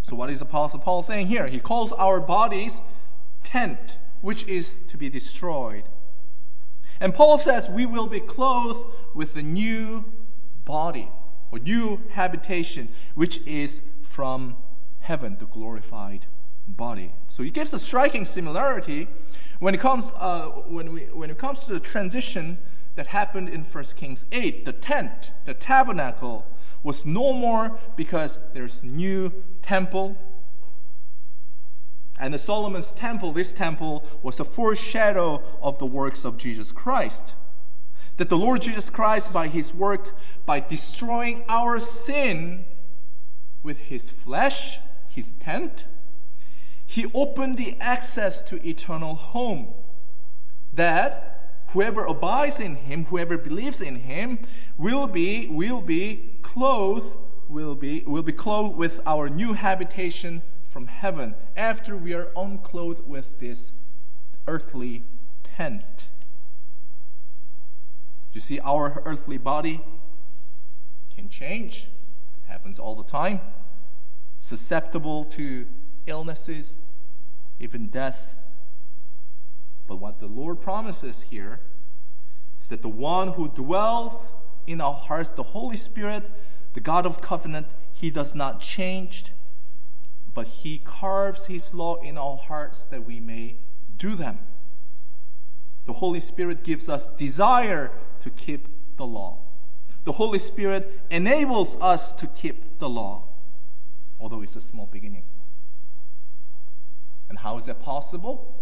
So, 0.01 0.15
what 0.15 0.29
is 0.29 0.41
Apostle 0.41 0.79
Paul 0.79 1.01
saying 1.03 1.27
here? 1.27 1.47
He 1.47 1.59
calls 1.59 1.91
our 1.93 2.19
bodies 2.19 2.81
tent, 3.43 3.97
which 4.21 4.45
is 4.47 4.79
to 4.87 4.97
be 4.97 5.09
destroyed. 5.09 5.83
And 6.99 7.13
Paul 7.13 7.37
says 7.37 7.69
we 7.69 7.85
will 7.85 8.07
be 8.07 8.19
clothed 8.19 8.85
with 9.13 9.35
a 9.35 9.41
new 9.41 10.05
body 10.65 11.09
or 11.51 11.59
new 11.59 12.01
habitation, 12.11 12.89
which 13.15 13.45
is 13.45 13.81
from 14.01 14.55
heaven, 14.99 15.37
the 15.39 15.45
glorified 15.45 16.25
body. 16.67 17.13
So 17.27 17.43
he 17.43 17.49
gives 17.49 17.73
a 17.73 17.79
striking 17.79 18.25
similarity 18.25 19.07
when 19.59 19.73
it 19.73 19.79
comes 19.79 20.13
uh, 20.15 20.47
when 20.67 20.91
we 20.91 21.01
when 21.05 21.29
it 21.29 21.37
comes 21.37 21.65
to 21.65 21.73
the 21.73 21.79
transition 21.79 22.57
that 22.95 23.07
happened 23.07 23.49
in 23.49 23.63
1 23.63 23.83
Kings 23.95 24.25
8. 24.31 24.65
The 24.65 24.73
tent, 24.73 25.31
the 25.45 25.53
tabernacle, 25.53 26.45
was 26.83 27.05
no 27.05 27.33
more 27.33 27.79
because 27.95 28.39
there's 28.53 28.83
new 28.83 29.31
temple. 29.61 30.17
And 32.19 32.33
the 32.33 32.37
Solomon's 32.37 32.91
temple, 32.91 33.31
this 33.31 33.53
temple, 33.53 34.05
was 34.21 34.39
a 34.39 34.45
foreshadow 34.45 35.41
of 35.61 35.79
the 35.79 35.85
works 35.85 36.25
of 36.25 36.37
Jesus 36.37 36.71
Christ. 36.71 37.35
That 38.17 38.29
the 38.29 38.37
Lord 38.37 38.61
Jesus 38.61 38.89
Christ, 38.89 39.33
by 39.33 39.47
his 39.47 39.73
work, 39.73 40.15
by 40.45 40.59
destroying 40.59 41.43
our 41.49 41.79
sin 41.79 42.65
with 43.63 43.79
his 43.81 44.09
flesh, 44.09 44.79
his 45.09 45.31
tent, 45.33 45.85
he 46.85 47.07
opened 47.13 47.57
the 47.57 47.75
access 47.79 48.41
to 48.41 48.67
eternal 48.67 49.15
home. 49.15 49.73
That 50.71 51.32
whoever 51.73 52.05
abides 52.05 52.59
in 52.59 52.75
him, 52.75 53.05
whoever 53.05 53.37
believes 53.37 53.81
in 53.81 53.95
him, 53.95 54.39
will 54.77 55.07
be 55.07 55.47
will 55.47 55.81
be 55.81 56.37
clothed, 56.41 57.17
will 57.47 57.75
be 57.75 58.03
will 58.05 58.23
be 58.23 58.31
clothed 58.31 58.77
with 58.77 58.99
our 59.05 59.29
new 59.29 59.53
habitation 59.53 60.41
from 60.67 60.87
heaven 60.87 61.35
after 61.55 61.97
we 61.97 62.13
are 62.13 62.31
unclothed 62.35 63.07
with 63.07 63.39
this 63.39 63.71
earthly 64.47 65.03
tent. 65.43 66.09
You 68.31 68.41
see, 68.41 68.59
our 68.61 69.01
earthly 69.05 69.37
body 69.37 69.81
can 71.15 71.29
change. 71.29 71.89
It 72.35 72.51
happens 72.51 72.79
all 72.79 72.95
the 72.95 73.03
time 73.03 73.39
susceptible 74.43 75.23
to 75.23 75.65
illnesses, 76.05 76.75
even 77.59 77.87
death. 77.87 78.35
But 79.87 79.97
what 79.97 80.19
the 80.19 80.27
Lord 80.27 80.61
promises 80.61 81.23
here 81.23 81.59
is 82.59 82.67
that 82.69 82.81
the 82.81 82.89
one 82.89 83.33
who 83.33 83.49
dwells 83.49 84.33
in 84.65 84.79
our 84.81 84.93
hearts, 84.93 85.29
the 85.29 85.43
Holy 85.43 85.75
Spirit, 85.75 86.29
the 86.73 86.79
God 86.79 87.05
of 87.05 87.21
covenant, 87.21 87.67
he 87.91 88.09
does 88.09 88.33
not 88.33 88.59
change, 88.59 89.31
but 90.33 90.47
he 90.47 90.81
carves 90.83 91.47
his 91.47 91.73
law 91.73 91.95
in 92.01 92.17
our 92.17 92.37
hearts 92.37 92.85
that 92.85 93.05
we 93.05 93.19
may 93.19 93.57
do 93.97 94.15
them. 94.15 94.39
The 95.85 95.93
Holy 95.93 96.21
Spirit 96.21 96.63
gives 96.63 96.87
us 96.87 97.07
desire 97.07 97.91
to 98.21 98.29
keep 98.29 98.67
the 98.97 99.05
law. 99.05 99.39
The 100.05 100.13
Holy 100.13 100.39
Spirit 100.39 101.01
enables 101.09 101.77
us 101.77 102.11
to 102.13 102.27
keep 102.27 102.79
the 102.79 102.89
law 102.89 103.27
although 104.23 104.41
it's 104.41 104.55
a 104.55 104.61
small 104.61 104.85
beginning. 104.85 105.25
And 107.27 107.39
how 107.39 107.57
is 107.57 107.65
that 107.65 107.81
possible? 107.81 108.55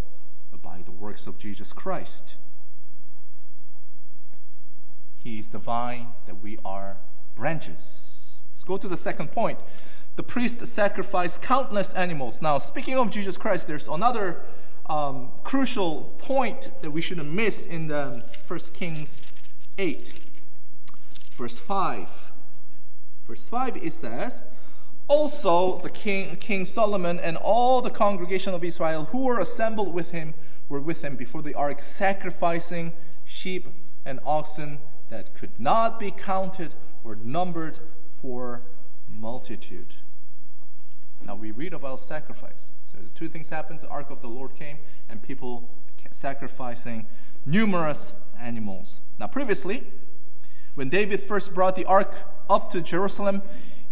By 0.62 0.82
the 0.84 0.92
works 0.92 1.28
of 1.28 1.38
Jesus 1.38 1.74
Christ. 1.74 2.36
He 5.24 5.40
is 5.40 5.50
the 5.50 5.60
vine 5.60 6.08
that 6.26 6.42
we 6.42 6.58
are 6.64 6.98
branches. 7.36 8.42
Let's 8.54 8.64
go 8.64 8.78
to 8.78 8.88
the 8.88 8.98
second 8.98 9.32
point. 9.32 9.60
The 10.16 10.24
priest 10.24 10.66
sacrificed 10.66 11.42
countless 11.42 11.94
animals. 11.94 12.42
Now, 12.42 12.58
speaking 12.58 12.96
of 12.96 13.12
Jesus 13.12 13.38
Christ, 13.38 13.68
there's 13.68 13.88
another 13.88 14.42
um, 14.88 15.30
crucial 15.44 16.16
point 16.18 16.72
that 16.82 16.92
we 16.92 17.02
shouldn't 17.02 17.32
miss 17.32 17.66
in 17.66 17.88
the 17.88 18.26
1 18.48 18.60
Kings 18.74 19.22
8, 19.78 20.20
verse 21.32 21.60
5. 21.60 22.32
Verse 23.28 23.48
5 23.48 23.78
it 23.78 23.94
says, 23.94 24.44
also, 25.12 25.80
the 25.80 25.90
king, 25.90 26.38
King 26.38 26.64
Solomon 26.64 27.20
and 27.20 27.36
all 27.36 27.82
the 27.82 27.90
congregation 27.90 28.54
of 28.54 28.64
Israel 28.64 29.04
who 29.12 29.26
were 29.26 29.40
assembled 29.40 29.94
with 29.94 30.12
him 30.12 30.34
were 30.70 30.80
with 30.80 31.04
him 31.04 31.18
before 31.18 31.42
the 31.42 31.54
ark, 31.54 31.84
sacrificing 31.84 32.94
sheep 33.26 33.68
and 34.06 34.22
oxen 34.26 34.80
that 35.10 35.36
could 35.36 35.60
not 35.60 36.00
be 36.00 36.12
counted 36.12 36.76
or 37.04 37.16
numbered 37.16 37.80
for 38.22 38.62
multitude. 39.10 39.96
Now 41.22 41.36
we 41.36 41.52
read 41.52 41.74
about 41.74 42.00
sacrifice. 42.00 42.72
So 42.86 42.98
two 43.14 43.28
things 43.28 43.50
happened: 43.50 43.82
the 43.82 43.90
ark 43.90 44.12
of 44.12 44.22
the 44.22 44.30
Lord 44.30 44.56
came, 44.56 44.78
and 45.10 45.22
people 45.22 45.70
sacrificing 46.12 47.06
numerous 47.46 48.14
animals. 48.40 49.02
Now, 49.20 49.28
previously, 49.28 49.84
when 50.76 50.88
David 50.90 51.20
first 51.20 51.54
brought 51.54 51.76
the 51.76 51.86
ark 51.86 52.16
up 52.50 52.70
to 52.72 52.82
Jerusalem, 52.82 53.42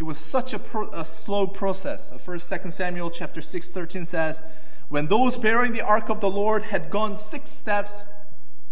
it 0.00 0.04
was 0.04 0.16
such 0.16 0.54
a, 0.54 0.58
pro, 0.58 0.88
a 0.92 1.04
slow 1.04 1.46
process. 1.46 2.10
First, 2.22 2.48
Second 2.48 2.70
Samuel 2.70 3.10
chapter 3.10 3.42
6, 3.42 3.70
13 3.70 4.06
says, 4.06 4.42
When 4.88 5.08
those 5.08 5.36
bearing 5.36 5.72
the 5.72 5.82
ark 5.82 6.08
of 6.08 6.20
the 6.20 6.30
Lord 6.30 6.62
had 6.62 6.88
gone 6.88 7.14
six 7.14 7.50
steps, 7.50 8.06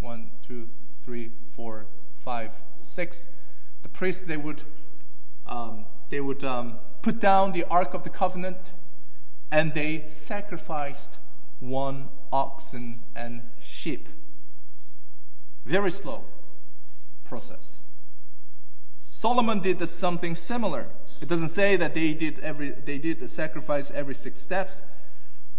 one, 0.01 0.31
two, 0.43 0.71
three, 1.05 1.33
four, 1.53 1.85
five, 2.17 2.53
six, 2.79 3.27
the 3.83 3.91
priests 3.91 4.23
they 4.23 4.39
would 4.39 4.63
um, 5.47 5.85
they 6.09 6.23
would 6.23 6.43
um, 6.45 6.79
put 7.03 7.21
down 7.21 7.53
the 7.53 7.65
ark 7.65 7.93
of 7.93 8.05
the 8.05 8.11
covenant, 8.11 8.73
and 9.51 9.75
they 9.75 10.05
sacrificed 10.09 11.19
one 11.61 12.09
oxen 12.33 13.01
and 13.15 13.43
sheep. 13.61 14.09
Very 15.67 15.91
slow 15.91 16.25
process. 17.27 17.83
Solomon 19.03 19.61
did 19.61 19.87
something 19.87 20.35
similar. 20.35 20.89
It 21.21 21.29
doesn't 21.29 21.49
say 21.49 21.77
that 21.77 21.95
they 21.95 22.15
did 22.15 22.39
every 22.41 22.71
they 22.71 22.99
did 22.99 23.19
the 23.19 23.29
sacrifice 23.29 23.91
every 23.91 24.15
six 24.15 24.39
steps, 24.39 24.83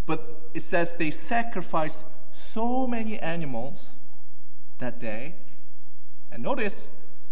but 0.05 0.49
it 0.53 0.61
says 0.61 0.95
they 0.95 1.11
sacrificed 1.11 2.05
so 2.31 2.87
many 2.87 3.19
animals 3.19 3.95
that 4.77 4.99
day. 4.99 5.35
And 6.31 6.43
notice 6.43 6.89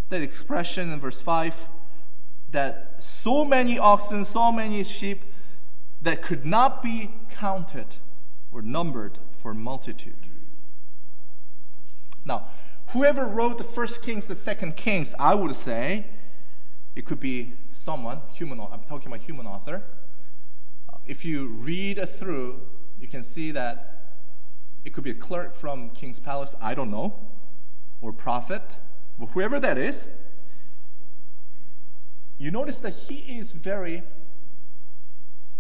that 0.10 0.22
expression 0.22 0.92
in 0.92 1.00
verse 1.00 1.22
5 1.22 1.68
that 2.52 2.96
so 3.00 3.44
many 3.44 3.78
oxen, 3.78 4.24
so 4.24 4.52
many 4.52 4.84
sheep 4.84 5.24
that 6.02 6.22
could 6.22 6.46
not 6.46 6.82
be 6.82 7.12
counted 7.30 7.88
or 8.52 8.62
numbered 8.62 9.20
for 9.38 9.54
multitude. 9.54 10.30
Now, 12.26 12.48
whoever 12.88 13.26
wrote 13.26 13.58
the 13.58 13.64
first 13.64 14.02
Kings, 14.04 14.28
the 14.28 14.36
second 14.36 14.76
Kings, 14.76 15.14
I 15.20 15.36
would 15.36 15.56
say, 15.56 16.06
it 16.98 17.06
could 17.06 17.20
be 17.20 17.54
someone, 17.70 18.22
human, 18.34 18.60
I'm 18.60 18.82
talking 18.90 19.08
about 19.08 19.22
human 19.22 19.46
author. 19.46 19.84
Uh, 20.92 20.98
if 21.06 21.24
you 21.24 21.46
read 21.46 22.04
through, 22.10 22.60
you 23.00 23.08
can 23.08 23.22
see 23.22 23.52
that 23.52 24.16
it 24.84 24.94
could 24.94 25.04
be 25.04 25.12
a 25.12 25.14
clerk 25.14 25.54
from 25.54 25.92
King's 25.92 26.20
Palace, 26.20 26.56
I 26.60 26.74
don't 26.74 26.90
know, 26.90 27.20
or 28.02 28.12
prophet, 28.12 28.78
but 29.20 29.28
whoever 29.28 29.60
that 29.60 29.78
is, 29.78 30.08
you 32.40 32.50
notice 32.50 32.80
that 32.80 32.96
he 32.96 33.38
is 33.38 33.52
very 33.52 34.02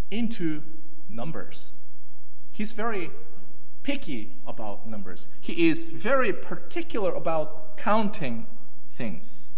into 0.10 0.64
numbers. 1.08 1.72
He's 2.52 2.72
very 2.72 3.12
picky 3.84 4.34
about 4.48 4.88
numbers. 4.88 5.28
He 5.40 5.70
is 5.70 5.90
very 5.90 6.34
particular 6.34 7.14
about 7.14 7.78
counting 7.78 8.48
things. 8.90 9.50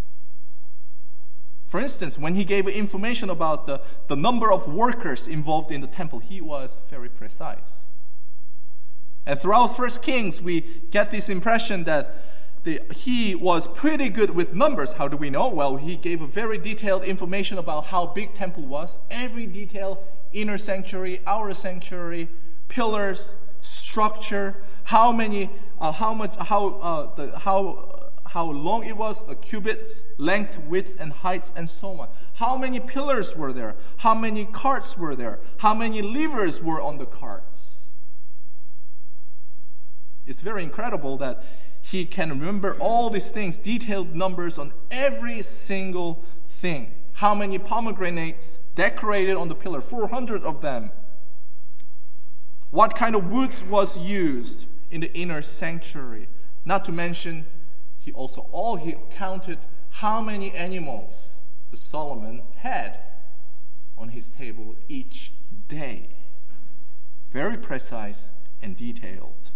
For 1.69 1.79
instance, 1.79 2.17
when 2.17 2.33
he 2.33 2.45
gave 2.45 2.67
information 2.67 3.29
about 3.29 3.67
the, 3.67 3.79
the 4.07 4.15
number 4.15 4.51
of 4.51 4.73
workers 4.73 5.27
involved 5.27 5.71
in 5.71 5.81
the 5.81 5.87
temple, 5.87 6.17
he 6.17 6.41
was 6.41 6.81
very 6.89 7.09
precise. 7.09 7.85
And 9.23 9.39
throughout 9.39 9.77
First 9.77 10.01
Kings, 10.01 10.41
we 10.41 10.61
get 10.89 11.11
this 11.11 11.29
impression 11.29 11.83
that 11.83 12.15
the, 12.63 12.81
he 12.91 13.35
was 13.35 13.67
pretty 13.67 14.09
good 14.09 14.31
with 14.31 14.55
numbers. 14.55 14.93
How 14.93 15.07
do 15.07 15.15
we 15.15 15.29
know? 15.29 15.47
Well, 15.47 15.75
he 15.77 15.95
gave 15.95 16.21
very 16.21 16.57
detailed 16.57 17.03
information 17.03 17.59
about 17.59 17.85
how 17.85 18.07
big 18.07 18.33
temple 18.33 18.63
was, 18.65 18.97
every 19.11 19.45
detail, 19.45 20.03
inner 20.33 20.57
sanctuary, 20.57 21.21
outer 21.27 21.53
sanctuary, 21.53 22.29
pillars, 22.67 23.37
structure, 23.61 24.55
how 24.85 25.11
many, 25.11 25.51
uh, 25.79 25.91
how 25.91 26.15
much, 26.15 26.35
how 26.37 26.69
uh, 26.79 27.15
the 27.15 27.37
how 27.37 27.88
how 28.29 28.45
long 28.45 28.85
it 28.85 28.95
was, 28.95 29.25
the 29.25 29.33
cubits, 29.33 30.03
length, 30.19 30.59
width, 30.59 30.97
and 30.99 31.11
height, 31.11 31.51
and 31.55 31.67
so 31.67 31.99
on. 31.99 32.09
How 32.35 32.55
many 32.57 32.79
pillars 32.79 33.35
were 33.35 33.51
there? 33.51 33.75
How 33.97 34.13
many 34.13 34.45
carts 34.45 34.95
were 34.95 35.15
there? 35.15 35.39
How 35.57 35.73
many 35.73 36.03
lavers 36.03 36.61
were 36.61 36.79
on 36.79 36.99
the 36.99 37.07
carts? 37.07 37.93
It's 40.27 40.41
very 40.41 40.61
incredible 40.61 41.17
that 41.17 41.43
he 41.81 42.05
can 42.05 42.29
remember 42.29 42.75
all 42.79 43.09
these 43.09 43.31
things, 43.31 43.57
detailed 43.57 44.15
numbers 44.15 44.59
on 44.59 44.73
every 44.91 45.41
single 45.41 46.23
thing. 46.47 46.93
How 47.13 47.33
many 47.33 47.57
pomegranates 47.57 48.59
decorated 48.75 49.37
on 49.37 49.49
the 49.49 49.55
pillar? 49.55 49.81
400 49.81 50.43
of 50.43 50.61
them. 50.61 50.91
What 52.69 52.95
kind 52.95 53.15
of 53.15 53.31
woods 53.31 53.63
was 53.63 53.97
used 53.97 54.67
in 54.91 55.01
the 55.01 55.11
inner 55.17 55.41
sanctuary? 55.41 56.27
Not 56.63 56.85
to 56.85 56.91
mention, 56.91 57.47
he 57.99 58.11
also 58.13 58.47
all 58.51 58.77
he 58.77 58.95
counted 59.11 59.59
how 59.89 60.21
many 60.21 60.51
animals 60.53 61.39
the 61.71 61.77
Solomon 61.77 62.43
had 62.57 62.99
on 63.97 64.09
his 64.09 64.29
table 64.29 64.75
each 64.87 65.33
day. 65.67 66.09
Very 67.31 67.57
precise 67.57 68.31
and 68.61 68.75
detailed. 68.75 69.51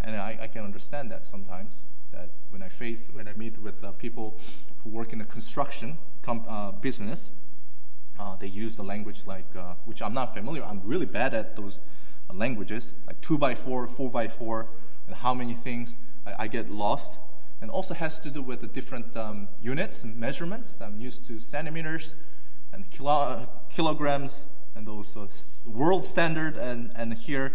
And 0.00 0.16
I, 0.16 0.38
I 0.42 0.46
can 0.48 0.64
understand 0.64 1.10
that 1.10 1.26
sometimes. 1.26 1.82
That 2.12 2.30
when 2.50 2.62
I 2.62 2.68
face, 2.68 3.08
when 3.12 3.26
I 3.26 3.32
meet 3.32 3.60
with 3.60 3.82
uh, 3.82 3.90
people 3.92 4.38
who 4.82 4.90
work 4.90 5.12
in 5.12 5.18
the 5.18 5.24
construction 5.24 5.98
com- 6.22 6.44
uh, 6.46 6.72
business, 6.72 7.30
uh, 8.18 8.36
they 8.36 8.46
use 8.46 8.76
the 8.76 8.84
language 8.84 9.22
like, 9.26 9.46
uh, 9.56 9.74
which 9.86 10.02
I'm 10.02 10.14
not 10.14 10.34
familiar. 10.34 10.62
I'm 10.62 10.80
really 10.84 11.06
bad 11.06 11.34
at 11.34 11.56
those 11.56 11.80
languages, 12.32 12.94
like 13.06 13.20
two 13.20 13.38
by 13.38 13.54
four, 13.54 13.86
four 13.86 14.10
by 14.10 14.28
four, 14.28 14.68
and 15.06 15.16
how 15.16 15.34
many 15.34 15.54
things. 15.54 15.96
I, 16.26 16.44
I 16.44 16.46
get 16.48 16.70
lost. 16.70 17.18
And 17.60 17.70
also 17.70 17.94
has 17.94 18.18
to 18.18 18.30
do 18.30 18.42
with 18.42 18.60
the 18.60 18.66
different 18.66 19.16
um, 19.16 19.48
units 19.62 20.04
measurements. 20.04 20.78
I'm 20.80 21.00
used 21.00 21.24
to 21.26 21.38
centimeters 21.38 22.14
and 22.72 22.90
kilo- 22.90 23.48
kilograms 23.70 24.44
and 24.74 24.86
those 24.86 25.16
uh, 25.16 25.26
world 25.68 26.04
standard. 26.04 26.56
And, 26.56 26.92
and 26.94 27.14
here 27.14 27.52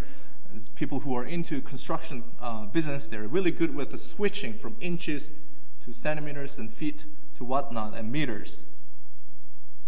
people 0.74 1.00
who 1.00 1.14
are 1.14 1.24
into 1.24 1.60
construction 1.60 2.24
uh, 2.40 2.66
business, 2.66 3.06
they're 3.06 3.28
really 3.28 3.50
good 3.50 3.74
with 3.74 3.90
the 3.90 3.98
switching 3.98 4.54
from 4.54 4.76
inches 4.80 5.30
to 5.84 5.92
centimeters 5.92 6.58
and 6.58 6.72
feet 6.72 7.04
to 7.34 7.44
whatnot 7.44 7.94
and 7.94 8.10
meters. 8.10 8.64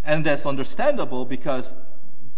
And 0.04 0.24
that's 0.24 0.46
understandable 0.46 1.24
because 1.24 1.76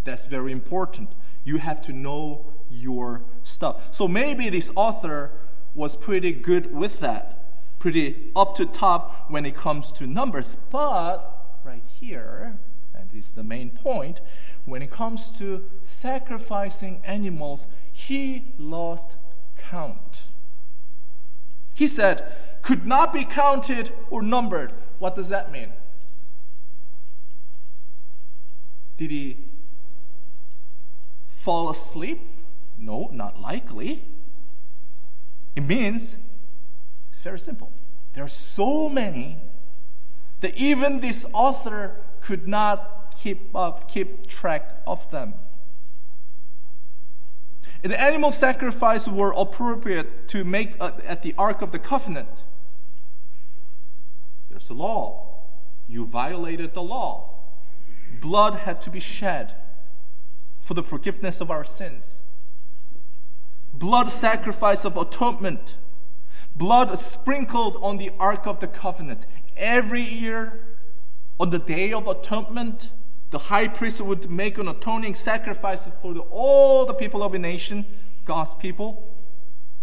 that's 0.03 0.25
very 0.25 0.51
important. 0.51 1.09
You 1.45 1.57
have 1.57 1.81
to 1.83 1.93
know 1.93 2.45
your 2.69 3.23
stuff. 3.43 3.93
So 3.93 4.07
maybe 4.07 4.49
this 4.49 4.71
author 4.75 5.31
was 5.73 5.95
pretty 5.95 6.33
good 6.33 6.73
with 6.73 6.99
that, 6.99 7.79
pretty 7.79 8.31
up 8.35 8.55
to 8.55 8.65
top 8.65 9.29
when 9.31 9.45
it 9.45 9.55
comes 9.55 9.91
to 9.93 10.07
numbers. 10.07 10.57
But 10.69 11.59
right 11.63 11.83
here, 11.99 12.57
and 12.93 13.09
this 13.11 13.27
is 13.27 13.31
the 13.31 13.43
main 13.43 13.69
point, 13.69 14.19
when 14.65 14.81
it 14.81 14.89
comes 14.89 15.29
to 15.37 15.69
sacrificing 15.81 17.01
animals, 17.05 17.67
he 17.93 18.53
lost 18.57 19.15
count. 19.57 20.25
He 21.75 21.87
said, 21.87 22.33
could 22.61 22.87
not 22.87 23.13
be 23.13 23.23
counted 23.23 23.91
or 24.09 24.23
numbered. 24.23 24.73
What 24.97 25.13
does 25.13 25.29
that 25.29 25.51
mean? 25.51 25.73
Did 28.97 29.11
he 29.11 29.37
fall 31.45 31.69
asleep? 31.69 32.19
No, 32.75 33.07
not 33.13 33.39
likely. 33.39 34.03
It 35.55 35.61
means 35.61 36.17
it's 37.11 37.21
very 37.21 37.37
simple. 37.37 37.71
There 38.13 38.23
are 38.23 38.27
so 38.27 38.89
many 38.89 39.37
that 40.41 40.57
even 40.57 41.01
this 41.01 41.23
author 41.33 41.97
could 42.19 42.47
not 42.47 43.15
keep 43.15 43.55
up, 43.55 43.87
keep 43.87 44.25
track 44.25 44.81
of 44.87 45.07
them. 45.11 45.35
The 47.83 48.01
animal 48.01 48.31
sacrifices 48.31 49.07
were 49.07 49.31
appropriate 49.37 50.27
to 50.29 50.43
make 50.43 50.75
at 50.81 51.21
the 51.21 51.35
Ark 51.37 51.61
of 51.61 51.71
the 51.71 51.77
Covenant. 51.77 52.43
There's 54.49 54.71
a 54.71 54.73
law. 54.73 55.43
You 55.87 56.07
violated 56.07 56.73
the 56.73 56.81
law. 56.81 57.29
Blood 58.19 58.55
had 58.55 58.81
to 58.81 58.89
be 58.89 58.99
shed 58.99 59.53
for 60.65 60.73
the 60.73 60.81
forgiveness 60.81 61.41
of 61.41 61.51
our 61.51 61.63
sins. 61.63 62.23
Blood 63.71 64.09
sacrifice 64.09 64.83
of 64.83 64.97
atonement. 64.97 65.77
Blood 66.55 66.97
sprinkled 66.97 67.77
on 67.83 67.99
the 67.99 68.09
Ark 68.19 68.47
of 68.47 68.61
the 68.61 68.67
Covenant. 68.67 69.27
Every 69.55 70.01
year, 70.01 70.65
on 71.39 71.51
the 71.51 71.59
Day 71.59 71.93
of 71.93 72.07
Atonement, 72.07 72.89
the 73.29 73.37
high 73.37 73.67
priest 73.67 74.01
would 74.01 74.27
make 74.31 74.57
an 74.57 74.67
atoning 74.67 75.13
sacrifice 75.13 75.87
for 76.01 76.15
the, 76.15 76.21
all 76.31 76.87
the 76.87 76.95
people 76.95 77.21
of 77.21 77.35
a 77.35 77.39
nation, 77.39 77.85
God's 78.25 78.55
people. 78.55 79.15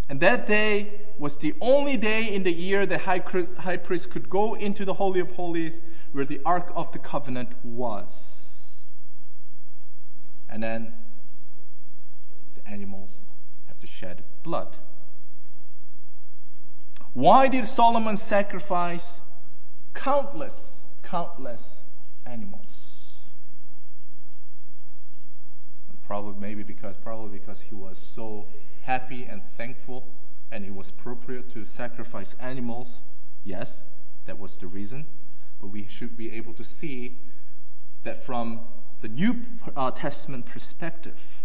And 0.08 0.18
that 0.20 0.48
day 0.48 1.02
was 1.16 1.36
the 1.36 1.54
only 1.60 1.96
day 1.96 2.24
in 2.24 2.42
the 2.42 2.52
year 2.52 2.86
the 2.86 2.98
high, 2.98 3.22
high 3.58 3.76
priest 3.76 4.10
could 4.10 4.28
go 4.28 4.54
into 4.54 4.84
the 4.84 4.94
Holy 4.94 5.20
of 5.20 5.30
Holies 5.30 5.80
where 6.10 6.24
the 6.24 6.40
Ark 6.44 6.72
of 6.74 6.90
the 6.90 6.98
Covenant 6.98 7.52
was. 7.62 8.41
And 10.52 10.62
then 10.62 10.92
the 12.54 12.68
animals 12.68 13.20
have 13.68 13.80
to 13.80 13.86
shed 13.86 14.22
blood. 14.42 14.76
Why 17.14 17.48
did 17.48 17.64
Solomon 17.64 18.16
sacrifice 18.16 19.22
countless, 19.94 20.84
countless 21.02 21.84
animals? 22.26 23.24
Probably, 26.06 26.38
maybe 26.38 26.62
because 26.62 26.96
probably 26.98 27.38
because 27.38 27.62
he 27.62 27.74
was 27.74 27.96
so 27.96 28.46
happy 28.82 29.24
and 29.24 29.42
thankful, 29.42 30.06
and 30.50 30.66
it 30.66 30.74
was 30.74 30.90
appropriate 30.90 31.48
to 31.52 31.64
sacrifice 31.64 32.36
animals. 32.38 33.00
Yes, 33.42 33.86
that 34.26 34.38
was 34.38 34.58
the 34.58 34.66
reason. 34.66 35.06
But 35.58 35.68
we 35.68 35.86
should 35.88 36.14
be 36.14 36.30
able 36.32 36.52
to 36.54 36.64
see 36.64 37.16
that 38.02 38.22
from 38.22 38.60
the 39.02 39.08
New 39.08 39.42
uh, 39.76 39.90
Testament 39.90 40.46
perspective. 40.46 41.42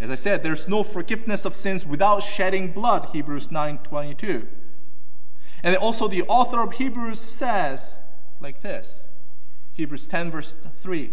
As 0.00 0.10
I 0.10 0.16
said, 0.16 0.42
there's 0.42 0.66
no 0.66 0.82
forgiveness 0.82 1.44
of 1.44 1.54
sins 1.54 1.86
without 1.86 2.20
shedding 2.20 2.72
blood, 2.72 3.10
Hebrews 3.12 3.48
9:22. 3.48 4.48
And 5.62 5.76
also 5.76 6.08
the 6.08 6.22
author 6.22 6.62
of 6.62 6.74
Hebrews 6.74 7.20
says 7.20 7.98
like 8.40 8.62
this. 8.62 9.04
Hebrews 9.72 10.06
10 10.06 10.30
verse 10.30 10.56
3. 10.76 11.12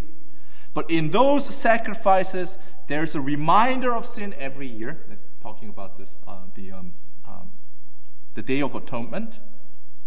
But 0.74 0.90
in 0.90 1.12
those 1.12 1.46
sacrifices, 1.54 2.58
there's 2.88 3.16
a 3.16 3.22
reminder 3.22 3.94
of 3.94 4.06
sin 4.06 4.34
every 4.38 4.68
year. 4.68 5.06
It's 5.12 5.24
talking 5.42 5.70
about 5.70 5.98
this, 5.98 6.18
uh, 6.26 6.38
the, 6.56 6.72
um, 6.72 6.94
um, 7.28 7.52
the 8.34 8.42
Day 8.42 8.62
of 8.62 8.76
Atonement. 8.76 9.40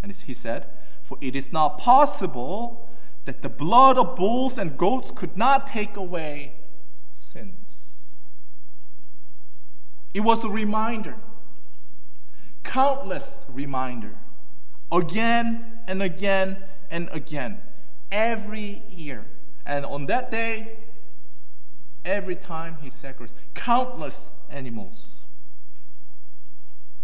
And 0.02 0.12
he 0.12 0.34
said, 0.34 0.66
For 1.02 1.18
it 1.20 1.36
is 1.36 1.52
not 1.52 1.78
possible 1.78 2.83
that 3.24 3.42
the 3.42 3.48
blood 3.48 3.98
of 3.98 4.16
bulls 4.16 4.58
and 4.58 4.76
goats 4.76 5.10
could 5.10 5.36
not 5.36 5.66
take 5.66 5.96
away 5.96 6.54
sins. 7.12 8.10
It 10.12 10.20
was 10.20 10.44
a 10.44 10.48
reminder, 10.48 11.16
countless 12.62 13.46
reminder, 13.48 14.16
again 14.92 15.80
and 15.88 16.02
again 16.02 16.58
and 16.90 17.08
again, 17.12 17.60
every 18.12 18.82
year. 18.88 19.26
And 19.66 19.84
on 19.86 20.06
that 20.06 20.30
day, 20.30 20.76
every 22.04 22.36
time 22.36 22.76
he 22.80 22.90
sacrificed 22.90 23.34
countless 23.54 24.30
animals. 24.50 25.20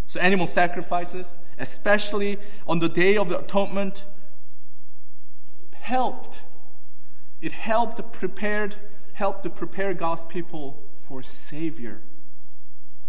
So, 0.07 0.21
animal 0.21 0.47
sacrifices, 0.47 1.39
especially 1.59 2.39
on 2.67 2.81
the 2.81 2.89
day 2.89 3.17
of 3.17 3.29
the 3.29 3.39
atonement, 3.39 4.07
helped. 5.91 6.45
It 7.41 7.51
helped 7.51 8.13
prepared, 8.13 8.77
helped 9.13 9.43
to 9.43 9.51
prepare 9.51 9.93
God's 9.93 10.23
people 10.23 10.81
for 11.07 11.21
Savior. 11.21 12.01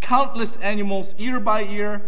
Countless 0.00 0.56
animals, 0.56 1.14
year 1.16 1.38
by 1.38 1.60
year, 1.60 2.02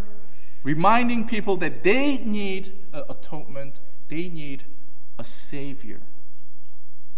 reminding 0.64 1.28
people 1.28 1.56
that 1.58 1.84
they 1.84 2.18
need 2.18 2.72
atonement, 2.92 3.78
they 4.08 4.28
need 4.28 4.64
a 5.16 5.22
Savior 5.22 6.00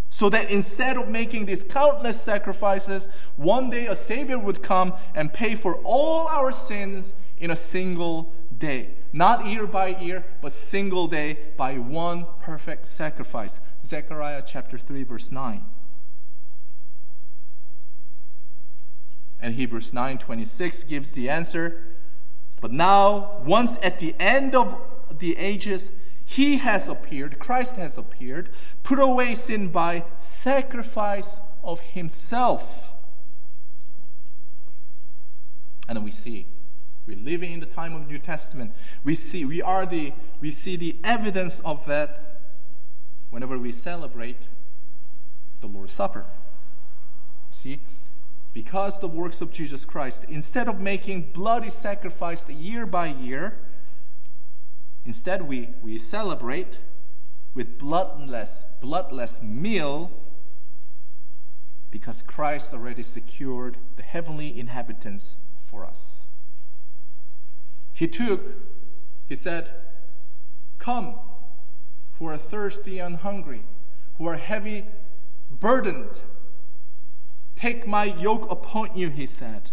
so 0.09 0.29
that 0.29 0.49
instead 0.49 0.95
of 0.97 1.09
making 1.09 1.45
these 1.45 1.63
countless 1.63 2.21
sacrifices, 2.21 3.09
one 3.35 3.69
day 3.69 3.87
a 3.87 3.95
Savior 3.95 4.37
would 4.37 4.61
come 4.61 4.93
and 5.13 5.33
pay 5.33 5.55
for 5.55 5.75
all 5.83 6.27
our 6.27 6.51
sins 6.51 7.13
in 7.39 7.51
a 7.51 7.55
single 7.55 8.33
day. 8.57 8.96
Not 9.13 9.45
year 9.45 9.65
by 9.65 9.87
year, 9.87 10.25
but 10.41 10.51
single 10.51 11.07
day 11.07 11.37
by 11.55 11.77
one 11.77 12.25
perfect 12.39 12.85
sacrifice. 12.85 13.59
Zechariah 13.83 14.43
chapter 14.45 14.77
3, 14.77 15.03
verse 15.03 15.31
9. 15.31 15.65
And 19.39 19.53
Hebrews 19.53 19.91
9:26 19.91 20.87
gives 20.87 21.11
the 21.11 21.29
answer. 21.29 21.95
But 22.59 22.71
now, 22.71 23.39
once 23.45 23.77
at 23.83 23.99
the 23.99 24.15
end 24.19 24.55
of 24.55 24.75
the 25.19 25.37
ages, 25.37 25.91
he 26.25 26.57
has 26.57 26.89
appeared, 26.89 27.39
Christ 27.39 27.77
has 27.77 27.97
appeared, 27.97 28.49
put 28.83 28.99
away 28.99 29.33
sin 29.33 29.69
by 29.69 30.03
sacrifice 30.17 31.39
of 31.63 31.79
himself. 31.79 32.93
And 35.87 35.95
then 35.95 36.03
we 36.03 36.11
see 36.11 36.47
we're 37.07 37.17
living 37.17 37.53
in 37.53 37.61
the 37.61 37.65
time 37.65 37.95
of 37.95 38.07
New 38.07 38.19
Testament. 38.19 38.73
We 39.03 39.15
see 39.15 39.45
we 39.45 39.61
are 39.61 39.85
the 39.85 40.13
we 40.41 40.51
see 40.51 40.75
the 40.75 40.97
evidence 41.03 41.59
of 41.61 41.85
that 41.85 42.41
whenever 43.29 43.57
we 43.57 43.71
celebrate 43.71 44.47
the 45.61 45.67
Lord's 45.67 45.93
Supper. 45.93 46.25
See, 47.49 47.79
because 48.53 48.99
the 48.99 49.07
works 49.07 49.41
of 49.41 49.51
Jesus 49.51 49.85
Christ, 49.85 50.25
instead 50.27 50.67
of 50.67 50.79
making 50.79 51.31
bloody 51.31 51.69
sacrifice 51.69 52.47
year 52.49 52.85
by 52.85 53.07
year, 53.07 53.57
instead 55.05 55.43
we, 55.43 55.69
we 55.81 55.97
celebrate 55.97 56.79
with 57.53 57.77
bloodless, 57.77 58.65
bloodless 58.81 59.41
meal 59.41 60.11
because 61.89 62.21
Christ 62.21 62.73
already 62.73 63.03
secured 63.03 63.77
the 63.95 64.03
heavenly 64.03 64.59
inhabitants 64.59 65.37
for 65.63 65.85
us. 65.85 66.25
He 67.97 68.07
took, 68.07 68.43
he 69.25 69.33
said, 69.33 69.71
Come, 70.77 71.15
who 72.19 72.27
are 72.27 72.37
thirsty 72.37 72.99
and 72.99 73.15
hungry, 73.15 73.63
who 74.19 74.27
are 74.27 74.37
heavy 74.37 74.85
burdened. 75.49 76.21
Take 77.55 77.87
my 77.87 78.03
yoke 78.03 78.51
upon 78.51 78.95
you, 78.95 79.09
he 79.09 79.25
said. 79.25 79.71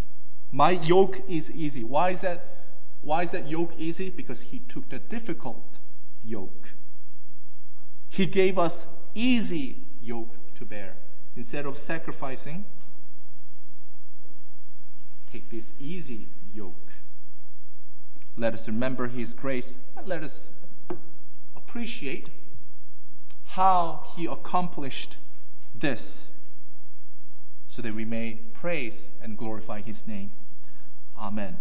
My 0.51 0.70
yoke 0.70 1.20
is 1.29 1.53
easy. 1.53 1.85
Why 1.85 2.11
is 2.12 2.22
that? 2.22 2.47
Why 3.03 3.20
is 3.20 3.33
that 3.33 3.47
yoke 3.47 3.75
easy? 3.77 4.09
Because 4.09 4.41
he 4.41 4.61
took 4.61 4.89
the 4.89 5.01
difficult 5.01 5.81
yoke. 6.25 6.70
He 8.09 8.25
gave 8.25 8.59
us 8.59 8.87
easy 9.14 9.83
yoke 10.01 10.35
to 10.55 10.64
bear. 10.64 10.97
Instead 11.37 11.66
of 11.66 11.77
sacrificing, 11.77 12.64
take 15.31 15.51
this 15.51 15.75
easy 15.79 16.29
yoke. 16.55 16.84
Let 18.37 18.55
us 18.55 18.66
remember 18.66 19.09
his 19.09 19.35
grace 19.35 19.78
and 19.97 20.09
let 20.09 20.22
us 20.22 20.51
appreciate 21.55 22.28
how 23.47 24.03
he 24.16 24.26
accomplished 24.26 25.18
this 25.74 26.30
so 27.68 27.82
that 27.82 27.95
we 27.95 28.05
may 28.05 28.41
praise 28.53 29.11
and 29.22 29.37
glorify 29.37 29.80
his 29.80 30.07
name. 30.07 30.32
Amen. 31.18 31.59